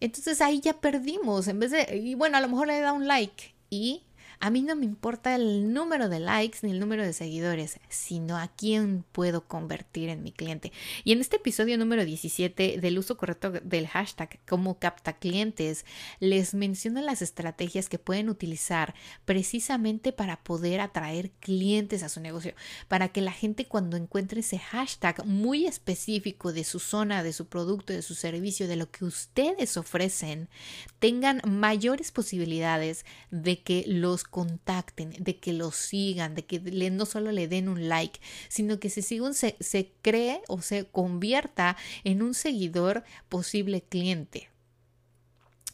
Entonces 0.02 0.42
ahí 0.42 0.60
ya 0.60 0.74
perdimos, 0.74 1.48
en 1.48 1.60
vez 1.60 1.72
de, 1.72 1.98
y 1.98 2.16
bueno, 2.16 2.38
a 2.38 2.42
lo 2.42 2.50
mejor 2.50 2.68
le 2.68 2.82
da 2.82 2.92
un 2.92 3.08
like 3.08 3.56
y 3.70 4.04
a 4.42 4.50
mí 4.50 4.64
no 4.64 4.76
me 4.76 4.86
importa 4.86 5.36
el 5.36 5.72
número 5.72 6.10
de 6.10 6.20
likes 6.20 6.60
ni 6.64 6.72
el 6.72 6.80
número 6.80 7.04
de 7.04 7.14
seguidores, 7.14 7.80
sino 7.90 8.38
a 8.38 8.48
quién 8.48 9.06
puedo 9.12 9.48
convertir 9.48 10.10
en 10.10 10.24
mi 10.24 10.32
cliente. 10.32 10.72
Y 11.04 11.12
en 11.12 11.22
este 11.22 11.36
episodio 11.36 11.78
número 11.78 12.04
17 12.04 12.80
del 12.82 12.98
uso 12.98 13.18
correcto 13.18 13.52
del 13.52 13.88
hashtag 13.88 14.40
como 14.48 14.80
capta 14.80 15.14
clientes, 15.14 15.86
les 16.20 16.56
menciono 16.56 17.02
las 17.02 17.22
estrategias 17.22 17.88
que 17.88 18.00
pueden 18.00 18.30
utilizar 18.30 18.96
precisamente 19.26 20.12
para 20.12 20.44
poder 20.44 20.82
atraer 20.82 21.30
clientes 21.40 22.02
a 22.02 22.10
su 22.10 22.20
negocio, 22.20 22.56
para 22.88 23.10
que 23.10 23.22
la 23.22 23.32
gente 23.32 23.66
cuando 23.66 23.96
encuentre 23.96 24.40
ese 24.40 24.58
hashtag 24.58 25.24
muy 25.24 25.68
específico 25.68 26.52
de 26.52 26.64
su 26.64 26.80
zona, 26.80 27.22
de 27.22 27.34
su 27.34 27.46
producto, 27.46 27.94
de 27.94 28.02
su 28.02 28.16
servicio, 28.16 28.68
de 28.68 28.76
lo 28.76 28.90
que 28.90 29.06
ustedes 29.06 29.78
ofrecen, 29.78 30.50
tengan 30.98 31.42
mayores 31.46 32.12
posibilidades 32.12 33.06
de 33.30 33.62
que 33.62 33.84
los 33.86 34.24
contacten, 34.32 35.12
de 35.20 35.38
que 35.38 35.54
lo 35.54 35.72
sigan, 35.72 36.34
de 36.34 36.46
que 36.46 36.60
no 36.90 37.06
solo 37.06 37.32
le 37.32 37.48
den 37.48 37.70
un 37.70 37.88
like, 37.88 38.20
sino 38.50 38.80
que 38.80 38.90
se, 38.90 39.04
se, 39.04 39.56
se 39.60 39.92
cree 40.02 40.42
o 40.48 40.62
se 40.62 40.86
convierta 40.86 41.78
en 42.04 42.24
un 42.24 42.34
seguidor 42.34 43.04
posible 43.30 43.84
cliente. 43.84 44.52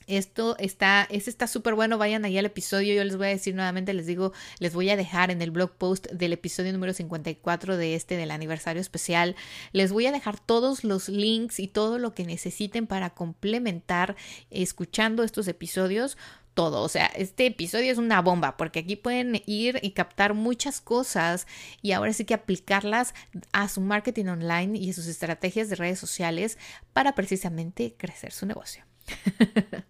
Esto 0.07 0.55
está, 0.57 1.05
es 1.11 1.27
está 1.27 1.47
súper 1.47 1.75
bueno. 1.75 1.97
Vayan 1.97 2.23
ahí 2.23 2.37
al 2.37 2.45
episodio. 2.45 2.95
Yo 2.95 3.03
les 3.03 3.17
voy 3.17 3.27
a 3.27 3.31
decir 3.31 3.53
nuevamente, 3.53 3.93
les 3.93 4.05
digo, 4.05 4.31
les 4.59 4.73
voy 4.73 4.89
a 4.89 4.95
dejar 4.95 5.31
en 5.31 5.41
el 5.41 5.51
blog 5.51 5.71
post 5.71 6.07
del 6.07 6.31
episodio 6.31 6.71
número 6.71 6.93
54 6.93 7.75
de 7.75 7.93
este 7.93 8.15
del 8.15 8.31
aniversario 8.31 8.81
especial. 8.81 9.35
Les 9.73 9.91
voy 9.91 10.05
a 10.05 10.13
dejar 10.13 10.39
todos 10.39 10.85
los 10.85 11.09
links 11.09 11.59
y 11.59 11.67
todo 11.67 11.99
lo 11.99 12.13
que 12.13 12.23
necesiten 12.23 12.87
para 12.87 13.09
complementar 13.09 14.15
escuchando 14.49 15.23
estos 15.23 15.49
episodios 15.49 16.17
todo. 16.57 16.81
O 16.81 16.89
sea, 16.89 17.05
este 17.05 17.45
episodio 17.45 17.91
es 17.91 17.99
una 17.99 18.19
bomba 18.19 18.57
porque 18.57 18.79
aquí 18.79 18.95
pueden 18.95 19.43
ir 19.45 19.79
y 19.83 19.91
captar 19.91 20.33
muchas 20.33 20.81
cosas 20.81 21.45
y 21.83 21.91
ahora 21.91 22.13
sí 22.13 22.25
que 22.25 22.33
aplicarlas 22.33 23.13
a 23.51 23.69
su 23.69 23.79
marketing 23.79 24.25
online 24.25 24.75
y 24.75 24.89
a 24.89 24.93
sus 24.93 25.05
estrategias 25.05 25.69
de 25.69 25.75
redes 25.75 25.99
sociales 25.99 26.57
para 26.93 27.13
precisamente 27.13 27.93
crecer 27.95 28.31
su 28.31 28.47
negocio. 28.47 28.83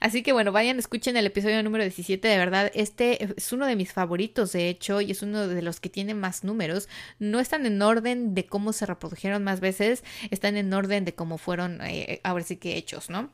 Así 0.00 0.24
que 0.24 0.32
bueno, 0.32 0.50
vayan, 0.50 0.80
escuchen 0.80 1.16
el 1.16 1.26
episodio 1.26 1.62
número 1.62 1.84
17, 1.84 2.26
de 2.26 2.36
verdad, 2.36 2.72
este 2.74 3.22
es 3.22 3.52
uno 3.52 3.66
de 3.66 3.76
mis 3.76 3.92
favoritos, 3.92 4.50
de 4.50 4.68
hecho, 4.68 5.00
y 5.00 5.12
es 5.12 5.22
uno 5.22 5.46
de 5.46 5.62
los 5.62 5.78
que 5.78 5.88
tiene 5.88 6.14
más 6.14 6.42
números. 6.42 6.88
No 7.20 7.38
están 7.38 7.64
en 7.64 7.80
orden 7.80 8.34
de 8.34 8.44
cómo 8.46 8.72
se 8.72 8.86
reprodujeron 8.86 9.44
más 9.44 9.60
veces, 9.60 10.02
están 10.32 10.56
en 10.56 10.74
orden 10.74 11.04
de 11.04 11.14
cómo 11.14 11.38
fueron, 11.38 11.80
eh, 11.82 12.20
ahora 12.24 12.42
sí 12.42 12.56
que 12.56 12.76
hechos, 12.76 13.08
¿no? 13.08 13.30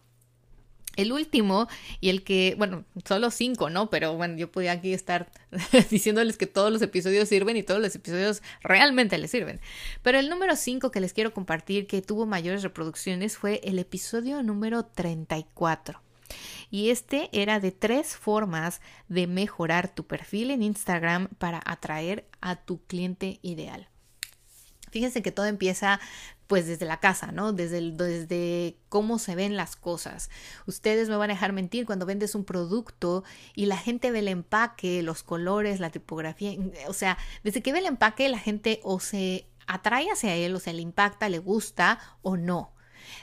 El 0.97 1.13
último 1.13 1.69
y 2.01 2.09
el 2.09 2.23
que, 2.23 2.55
bueno, 2.57 2.85
solo 3.05 3.31
cinco, 3.31 3.71
¿no? 3.71 3.91
Pero 3.91 4.17
bueno, 4.17 4.37
yo 4.37 4.51
podía 4.51 4.73
aquí 4.73 4.93
estar 4.93 5.31
diciéndoles 5.91 6.37
que 6.37 6.47
todos 6.47 6.73
los 6.73 6.83
episodios 6.83 7.29
sirven 7.29 7.57
y 7.57 7.63
todos 7.63 7.81
los 7.81 7.95
episodios 7.95 8.43
realmente 8.63 9.19
les 9.19 9.31
sirven. 9.31 9.61
Pero 10.03 10.19
el 10.19 10.29
número 10.29 10.57
cinco 10.57 10.91
que 10.91 11.01
les 11.01 11.13
quiero 11.13 11.35
compartir 11.35 11.87
que 11.87 12.03
tuvo 12.03 12.27
mayores 12.27 12.63
reproducciones 12.63 13.37
fue 13.37 13.61
el 13.65 13.79
episodio 13.79 14.43
número 14.43 14.85
34. 14.85 16.01
Y 16.71 16.91
este 16.91 17.29
era 17.33 17.61
de 17.61 17.73
tres 17.73 18.17
formas 18.17 18.81
de 19.09 19.27
mejorar 19.27 19.95
tu 19.95 20.07
perfil 20.07 20.51
en 20.51 20.63
Instagram 20.63 21.29
para 21.39 21.63
atraer 21.65 22.27
a 22.41 22.57
tu 22.57 22.83
cliente 22.85 23.39
ideal. 23.43 23.89
Fíjense 24.91 25.23
que 25.23 25.33
todo 25.33 25.47
empieza 25.47 26.01
pues 26.47 26.67
desde 26.67 26.87
la 26.87 27.01
casa, 27.01 27.33
¿no? 27.33 27.53
Desde, 27.53 27.93
desde 27.93 28.77
cómo 28.89 29.19
se 29.19 29.35
ven 29.35 29.57
las 29.57 29.77
cosas. 29.77 30.31
Ustedes 30.67 31.09
me 31.09 31.17
van 31.17 31.31
a 31.31 31.35
dejar 31.35 31.53
mentir 31.53 31.87
cuando 31.87 32.07
vendes 32.07 32.35
un 32.35 32.45
producto 32.45 33.25
y 33.55 33.67
la 33.67 33.77
gente 33.77 34.11
ve 34.11 34.21
el 34.21 34.29
empaque, 34.29 35.03
los 35.03 35.23
colores, 35.23 35.81
la 35.81 35.91
tipografía, 35.91 36.53
o 36.89 36.93
sea, 36.93 37.19
desde 37.43 37.63
que 37.63 37.73
ve 37.73 37.79
el 37.79 37.87
empaque 37.87 38.29
la 38.29 38.39
gente 38.39 38.81
o 38.83 39.01
se 39.01 39.47
atrae 39.67 40.11
hacia 40.11 40.35
él, 40.35 40.55
o 40.55 40.61
sea, 40.61 40.73
le 40.73 40.83
impacta, 40.83 41.29
le 41.29 41.39
gusta 41.39 41.99
o 42.23 42.37
no. 42.37 42.75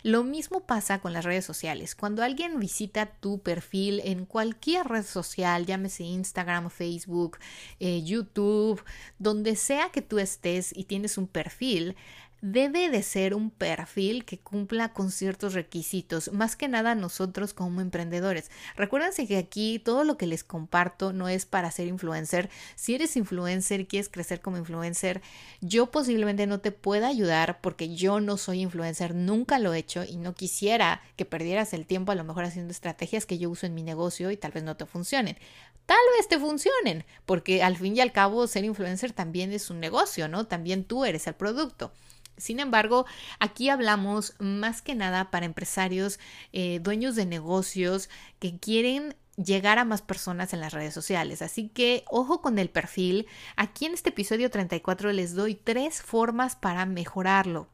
Lo 0.04 0.24
mismo 0.24 0.66
pasa 0.66 1.00
con 1.00 1.14
las 1.14 1.26
redes 1.26 1.46
sociales. 1.46 1.96
Cuando 1.96 2.24
alguien 2.24 2.60
visita 2.60 3.08
tu 3.08 3.42
perfil 3.42 4.02
en 4.04 4.26
cualquier 4.26 4.88
red 4.88 5.06
social, 5.06 5.66
llámese 5.66 6.04
Instagram, 6.04 6.70
Facebook, 6.70 7.38
eh, 7.80 8.04
YouTube, 8.04 8.84
donde 9.20 9.56
sea 9.56 9.90
que 9.90 10.02
tú 10.02 10.20
estés 10.20 10.76
y 10.76 10.86
tienes 10.86 11.18
un 11.18 11.28
perfil, 11.28 11.96
debe 12.42 12.90
de 12.90 13.04
ser 13.04 13.36
un 13.36 13.52
perfil 13.52 14.26
que 14.26 14.40
cumpla 14.40 14.94
con 14.94 15.12
ciertos 15.12 15.54
requisitos, 15.54 16.32
más 16.34 16.56
que 16.56 16.68
nada 16.68 16.96
nosotros 16.96 17.54
como 17.54 17.82
emprendedores. 17.82 18.50
Recuérdense 18.76 19.28
que 19.28 19.38
aquí 19.38 19.80
todo 19.80 20.04
lo 20.04 20.18
que 20.18 20.26
les 20.26 20.44
comparto 20.44 21.14
no 21.14 21.30
es 21.30 21.46
para 21.46 21.72
ser 21.72 21.88
influencer. 21.88 22.50
Si 22.76 22.96
eres 22.96 23.16
influencer 23.16 23.82
y 23.82 23.86
quieres 23.86 24.10
crecer 24.10 24.42
como 24.42 24.58
influencer, 24.58 25.22
yo 25.62 25.92
posiblemente 25.92 26.48
no 26.48 26.60
te 26.60 26.72
pueda 26.72 27.08
ayudar 27.08 27.62
porque 27.62 27.96
yo 27.96 28.20
no 28.20 28.38
soy 28.38 28.62
influencer, 28.62 29.14
nunca 29.14 29.60
lo 29.60 29.74
he 29.74 29.80
hecho 29.80 30.04
y 30.04 30.18
no 30.18 30.34
quisiera 30.34 31.02
que 31.16 31.26
perdieras 31.26 31.74
el 31.74 31.86
tiempo 31.86 32.12
a 32.12 32.16
lo 32.16 32.24
mejor 32.24 32.46
haciendo 32.46 32.72
estrategias 32.72 33.26
que 33.26 33.38
yo 33.38 33.50
uso 33.50 33.66
en 33.68 33.76
mi 33.76 33.84
negocio 33.84 34.32
y 34.32 34.38
tal 34.38 34.52
vez 34.52 34.64
no 34.64 34.76
te 34.78 34.86
funcionen. 34.86 35.38
Tal 35.86 35.98
vez 36.18 36.28
te 36.28 36.40
funcionen, 36.40 37.06
porque 37.26 37.64
al 37.64 37.76
fin 37.76 37.98
y 37.98 38.02
al 38.02 38.12
cabo 38.12 38.48
ser 38.48 38.64
influencer 38.64 39.12
también 39.12 39.52
es 39.52 39.70
un 39.70 39.80
negocio, 39.80 40.28
¿no? 40.28 40.48
También 40.48 40.86
tú 40.86 41.06
eres 41.06 41.28
el 41.28 41.34
producto. 41.34 41.92
Sin 42.38 42.60
embargo, 42.60 43.06
aquí 43.40 43.70
hablamos 43.70 44.36
más 44.40 44.82
que 44.82 44.96
nada 44.96 45.32
para 45.32 45.46
empresarios, 45.46 46.20
eh, 46.54 46.80
dueños 46.82 47.16
de 47.16 47.26
negocios 47.26 48.10
que 48.40 48.58
quieren 48.58 49.16
llegar 49.38 49.80
a 49.80 49.86
más 49.86 50.02
personas 50.02 50.54
en 50.54 50.60
las 50.62 50.74
redes 50.74 50.94
sociales. 50.94 51.42
Así 51.42 51.70
que 51.70 52.04
ojo 52.10 52.42
con 52.42 52.60
el 52.60 52.70
perfil. 52.70 53.28
Aquí 53.56 53.86
en 53.86 53.94
este 53.94 54.10
episodio 54.10 54.50
34 54.50 55.12
les 55.12 55.36
doy 55.36 55.56
tres 55.56 56.02
formas 56.02 56.56
para 56.56 56.86
mejorarlo. 56.86 57.68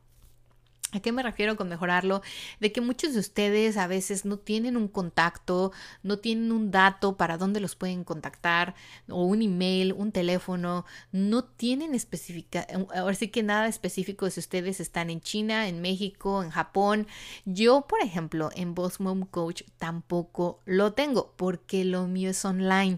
¿A 0.94 1.02
qué 1.02 1.12
me 1.12 1.22
refiero 1.22 1.58
con 1.58 1.68
mejorarlo? 1.68 2.22
De 2.62 2.72
que 2.72 2.80
muchos 2.80 3.14
de 3.14 3.20
ustedes 3.20 3.76
a 3.76 3.88
veces 3.88 4.24
no 4.24 4.38
tienen 4.38 4.78
un 4.78 4.88
contacto, 4.88 5.74
no 6.02 6.20
tienen 6.20 6.54
un 6.54 6.72
dato 6.72 7.18
para 7.18 7.38
dónde 7.38 7.60
los 7.60 7.76
pueden 7.76 8.06
contactar, 8.06 8.74
o 9.10 9.26
un 9.26 9.42
email, 9.42 9.92
un 9.92 10.14
teléfono, 10.14 10.86
no 11.12 11.44
tienen 11.44 11.94
específica, 11.94 12.66
ahora 12.96 13.16
sí 13.16 13.28
que 13.28 13.44
nada 13.44 13.68
específico 13.68 14.30
si 14.30 14.40
ustedes 14.40 14.80
están 14.80 15.10
en 15.10 15.20
China, 15.20 15.68
en 15.68 15.82
México, 15.82 16.42
en 16.42 16.52
Japón. 16.52 17.08
Yo, 17.44 17.86
por 17.88 18.02
ejemplo, 18.02 18.50
en 18.56 18.74
Boss 18.74 19.02
Mom 19.02 19.26
Coach 19.26 19.64
tampoco 19.78 20.62
lo 20.64 20.94
tengo 20.94 21.34
porque 21.36 21.84
lo 21.84 22.08
mío 22.08 22.30
es 22.30 22.46
online 22.46 22.98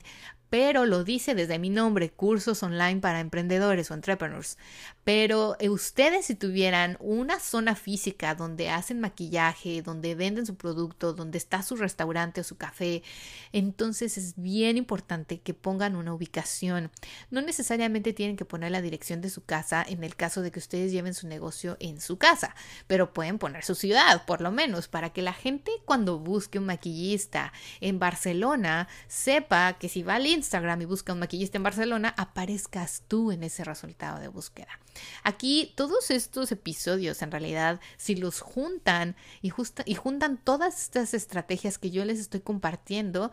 pero 0.49 0.85
lo 0.85 1.03
dice 1.03 1.35
desde 1.35 1.59
mi 1.59 1.69
nombre, 1.69 2.09
cursos 2.09 2.63
online 2.63 3.01
para 3.01 3.19
emprendedores 3.19 3.91
o 3.91 3.93
entrepreneurs. 3.93 4.57
Pero 5.03 5.55
eh, 5.59 5.69
ustedes 5.69 6.25
si 6.25 6.35
tuvieran 6.35 6.97
una 6.99 7.39
zona 7.39 7.75
física 7.75 8.35
donde 8.35 8.69
hacen 8.69 8.99
maquillaje, 8.99 9.81
donde 9.81 10.15
venden 10.15 10.45
su 10.45 10.55
producto, 10.55 11.13
donde 11.13 11.37
está 11.37 11.61
su 11.61 11.75
restaurante 11.75 12.41
o 12.41 12.43
su 12.43 12.57
café, 12.57 13.03
entonces 13.51 14.17
es 14.17 14.33
bien 14.35 14.77
importante 14.77 15.39
que 15.39 15.53
pongan 15.53 15.95
una 15.95 16.13
ubicación. 16.13 16.91
No 17.29 17.41
necesariamente 17.41 18.13
tienen 18.13 18.37
que 18.37 18.45
poner 18.45 18.71
la 18.71 18.81
dirección 18.81 19.21
de 19.21 19.29
su 19.29 19.43
casa 19.43 19.85
en 19.87 20.03
el 20.03 20.15
caso 20.15 20.41
de 20.41 20.51
que 20.51 20.59
ustedes 20.59 20.91
lleven 20.91 21.13
su 21.13 21.27
negocio 21.27 21.77
en 21.79 22.01
su 22.01 22.17
casa, 22.17 22.55
pero 22.87 23.13
pueden 23.13 23.37
poner 23.37 23.63
su 23.63 23.75
ciudad, 23.75 24.25
por 24.25 24.41
lo 24.41 24.51
menos, 24.51 24.87
para 24.87 25.11
que 25.11 25.21
la 25.21 25.33
gente 25.33 25.71
cuando 25.85 26.19
busque 26.19 26.59
un 26.59 26.65
maquillista 26.65 27.53
en 27.81 27.99
Barcelona 27.99 28.87
sepa 29.07 29.73
que 29.73 29.89
si 29.89 30.03
va 30.03 30.15
al 30.15 30.27
Instagram 30.39 30.81
y 30.81 30.85
busca 30.85 31.11
un 31.13 31.19
maquillista 31.19 31.57
en 31.57 31.63
Barcelona, 31.63 32.13
aparezcas 32.17 33.03
tú 33.07 33.31
en 33.31 33.43
ese 33.43 33.65
resultado 33.65 34.19
de 34.19 34.29
búsqueda. 34.29 34.79
Aquí 35.23 35.73
todos 35.75 36.11
estos 36.11 36.51
episodios, 36.51 37.21
en 37.21 37.31
realidad, 37.31 37.79
si 37.97 38.15
los 38.15 38.39
juntan 38.39 39.15
y, 39.41 39.49
juntan 39.49 40.37
todas 40.37 40.81
estas 40.81 41.13
estrategias 41.13 41.77
que 41.77 41.91
yo 41.91 42.05
les 42.05 42.19
estoy 42.19 42.39
compartiendo, 42.39 43.31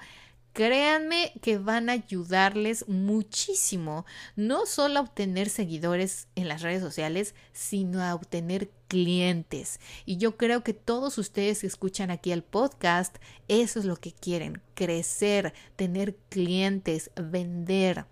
créanme 0.53 1.33
que 1.43 1.59
van 1.59 1.89
a 1.89 1.93
ayudarles 1.93 2.89
muchísimo, 2.89 4.05
no 4.35 4.67
solo 4.67 4.99
a 4.99 5.03
obtener 5.03 5.49
seguidores 5.49 6.27
en 6.35 6.49
las 6.49 6.63
redes 6.63 6.83
sociales, 6.83 7.35
sino 7.53 8.03
a 8.03 8.15
obtener 8.15 8.71
clientes. 8.89 9.81
Y 10.05 10.17
yo 10.17 10.37
creo 10.37 10.63
que 10.63 10.75
todos 10.75 11.19
ustedes 11.19 11.61
que 11.61 11.67
escuchan 11.67 12.11
aquí 12.11 12.33
el 12.33 12.43
podcast, 12.43 13.17
eso 13.49 13.79
es 13.79 13.85
lo 13.85 13.97
que 13.97 14.13
quieren, 14.13 14.61
crecer, 14.75 15.55
tener 15.77 16.17
clientes, 16.29 17.11
vender. 17.17 18.07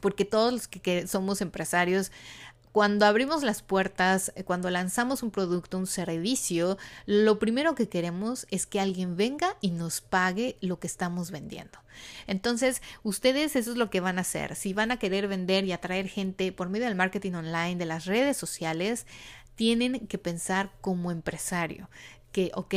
Porque 0.00 0.24
todos 0.24 0.52
los 0.52 0.68
que 0.68 1.06
somos 1.06 1.40
empresarios 1.40 2.10
cuando 2.72 3.04
abrimos 3.04 3.42
las 3.42 3.62
puertas, 3.62 4.32
eh, 4.36 4.44
cuando 4.44 4.70
lanzamos 4.70 5.22
un 5.22 5.30
producto, 5.30 5.76
un 5.76 5.86
servicio, 5.86 6.78
lo 7.04 7.38
primero 7.38 7.74
que 7.74 7.88
queremos 7.88 8.46
es 8.50 8.66
que 8.66 8.80
alguien 8.80 9.16
venga 9.16 9.56
y 9.60 9.72
nos 9.72 10.00
pague 10.00 10.56
lo 10.60 10.78
que 10.78 10.86
estamos 10.86 11.30
vendiendo. 11.32 11.80
Entonces, 12.26 12.80
ustedes 13.02 13.56
eso 13.56 13.72
es 13.72 13.76
lo 13.76 13.90
que 13.90 14.00
van 14.00 14.18
a 14.18 14.22
hacer. 14.22 14.54
Si 14.54 14.72
van 14.72 14.92
a 14.92 14.98
querer 14.98 15.26
vender 15.26 15.64
y 15.64 15.72
atraer 15.72 16.08
gente 16.08 16.52
por 16.52 16.68
medio 16.68 16.86
del 16.86 16.94
marketing 16.94 17.32
online, 17.32 17.76
de 17.76 17.86
las 17.86 18.06
redes 18.06 18.36
sociales, 18.36 19.06
tienen 19.60 20.06
que 20.06 20.16
pensar 20.16 20.72
como 20.80 21.10
empresario, 21.10 21.90
que, 22.32 22.50
ok, 22.54 22.74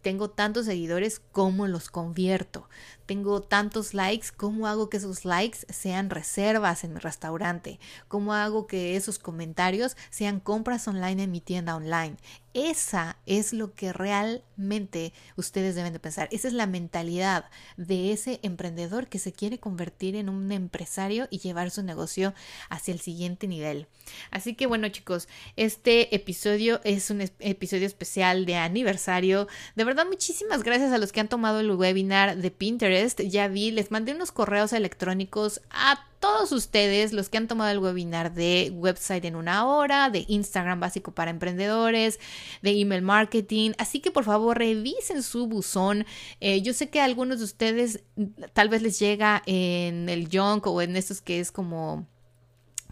tengo 0.00 0.30
tantos 0.30 0.64
seguidores, 0.64 1.20
¿cómo 1.30 1.66
los 1.66 1.90
convierto? 1.90 2.70
Tengo 3.12 3.42
tantos 3.42 3.92
likes, 3.92 4.28
¿cómo 4.34 4.66
hago 4.66 4.88
que 4.88 4.96
esos 4.96 5.26
likes 5.26 5.66
sean 5.68 6.08
reservas 6.08 6.82
en 6.82 6.94
mi 6.94 6.98
restaurante? 6.98 7.78
¿Cómo 8.08 8.32
hago 8.32 8.66
que 8.66 8.96
esos 8.96 9.18
comentarios 9.18 9.98
sean 10.08 10.40
compras 10.40 10.88
online 10.88 11.24
en 11.24 11.30
mi 11.30 11.42
tienda 11.42 11.76
online? 11.76 12.16
Esa 12.54 13.16
es 13.24 13.54
lo 13.54 13.72
que 13.72 13.94
realmente 13.94 15.14
ustedes 15.36 15.74
deben 15.74 15.94
de 15.94 15.98
pensar. 15.98 16.28
Esa 16.32 16.48
es 16.48 16.54
la 16.54 16.66
mentalidad 16.66 17.46
de 17.78 18.12
ese 18.12 18.40
emprendedor 18.42 19.08
que 19.08 19.18
se 19.18 19.32
quiere 19.32 19.58
convertir 19.58 20.16
en 20.16 20.28
un 20.28 20.52
empresario 20.52 21.28
y 21.30 21.38
llevar 21.38 21.70
su 21.70 21.82
negocio 21.82 22.34
hacia 22.68 22.92
el 22.92 23.00
siguiente 23.00 23.48
nivel. 23.48 23.86
Así 24.30 24.54
que 24.54 24.66
bueno 24.66 24.88
chicos, 24.90 25.28
este 25.56 26.14
episodio 26.14 26.80
es 26.84 27.08
un 27.08 27.22
episodio 27.40 27.86
especial 27.86 28.44
de 28.44 28.56
aniversario. 28.56 29.48
De 29.74 29.84
verdad, 29.84 30.06
muchísimas 30.06 30.62
gracias 30.62 30.92
a 30.92 30.98
los 30.98 31.10
que 31.10 31.20
han 31.20 31.28
tomado 31.28 31.60
el 31.60 31.70
webinar 31.70 32.36
de 32.36 32.50
Pinterest. 32.50 33.01
Ya 33.16 33.48
vi, 33.48 33.70
les 33.70 33.90
mandé 33.90 34.14
unos 34.14 34.32
correos 34.32 34.72
electrónicos 34.72 35.60
a 35.70 36.06
todos 36.20 36.52
ustedes, 36.52 37.12
los 37.12 37.28
que 37.28 37.38
han 37.38 37.48
tomado 37.48 37.72
el 37.72 37.80
webinar 37.80 38.32
de 38.32 38.70
website 38.72 39.24
en 39.24 39.34
una 39.34 39.66
hora, 39.66 40.08
de 40.08 40.24
Instagram 40.28 40.78
básico 40.78 41.10
para 41.12 41.32
emprendedores, 41.32 42.20
de 42.62 42.80
email 42.80 43.02
marketing. 43.02 43.72
Así 43.76 43.98
que 43.98 44.12
por 44.12 44.22
favor 44.22 44.56
revisen 44.56 45.24
su 45.24 45.48
buzón. 45.48 46.06
Eh, 46.40 46.62
yo 46.62 46.74
sé 46.74 46.90
que 46.90 47.00
a 47.00 47.04
algunos 47.04 47.38
de 47.38 47.44
ustedes 47.44 48.04
tal 48.52 48.68
vez 48.68 48.82
les 48.82 49.00
llega 49.00 49.42
en 49.46 50.08
el 50.08 50.28
junk 50.30 50.66
o 50.68 50.80
en 50.80 50.96
estos 50.96 51.20
que 51.20 51.40
es 51.40 51.50
como 51.50 52.06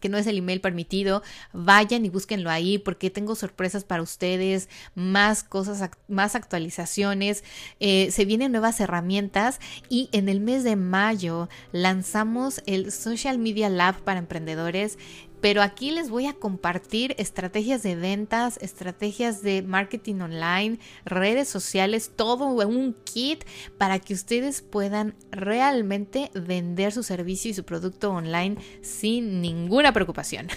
que 0.01 0.09
no 0.09 0.19
es 0.19 0.27
el 0.27 0.39
email 0.39 0.61
permitido, 0.61 1.23
vayan 1.53 2.05
y 2.05 2.09
búsquenlo 2.09 2.51
ahí 2.51 2.79
porque 2.79 3.11
tengo 3.11 3.35
sorpresas 3.35 3.85
para 3.85 4.03
ustedes, 4.03 4.69
más 4.95 5.45
cosas, 5.45 5.91
más 6.09 6.35
actualizaciones, 6.35 7.45
eh, 7.79 8.11
se 8.11 8.25
vienen 8.25 8.53
nuevas 8.53 8.81
herramientas 8.81 9.61
y 9.89 10.09
en 10.13 10.29
el 10.29 10.41
mes 10.41 10.65
de 10.65 10.77
mayo 10.77 11.49
lanzamos 11.73 12.63
el 12.67 12.93
Social 12.93 13.39
Media 13.39 13.69
Lab 13.69 14.01
para 14.01 14.19
emprendedores 14.19 14.99
pero 15.41 15.63
aquí 15.63 15.91
les 15.91 16.11
voy 16.11 16.27
a 16.27 16.35
compartir 16.35 17.15
estrategias 17.19 17.83
de 17.83 17.97
ventas, 17.97 18.59
estrategias 18.61 19.43
de 19.43 19.63
marketing 19.63 20.21
online, 20.21 20.79
redes 21.05 21.49
sociales, 21.49 22.13
todo 22.15 22.47
un 22.47 22.95
kit 23.05 23.45
para 23.79 23.99
que 23.99 24.15
ustedes 24.15 24.63
puedan 24.63 25.15
realmente 25.31 26.31
vender 26.35 26.93
su 26.93 27.03
servicio 27.03 27.51
y 27.51 27.55
su 27.55 27.65
producto 27.65 28.11
online 28.11 28.57
sin 28.83 29.41
ninguna 29.41 29.93
preocupación. 29.93 30.49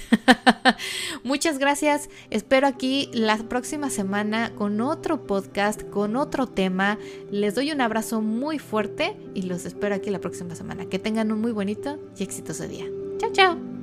Muchas 1.24 1.60
gracias. 1.60 2.10
Espero 2.30 2.68
aquí 2.68 3.10
la 3.14 3.38
próxima 3.38 3.90
semana 3.90 4.54
con 4.56 4.82
otro 4.82 5.26
podcast, 5.26 5.84
con 5.90 6.16
otro 6.16 6.48
tema. 6.48 6.98
Les 7.32 7.56
doy 7.56 7.72
un 7.72 7.82
abrazo 7.82 8.22
muy 8.22 8.60
fuerte 8.60 9.16
y 9.34 9.44
los 9.44 9.66
espero 9.66 9.96
aquí 9.96 10.10
la 10.10 10.20
próxima 10.20 10.56
semana. 10.56 10.86
Que 10.86 11.00
tengan 11.00 11.32
un 11.32 11.42
muy 11.42 11.52
bonito 11.52 12.00
y 12.18 12.24
exitoso 12.24 12.68
día. 12.68 12.86
Chao, 13.20 13.32
chao. 13.32 13.83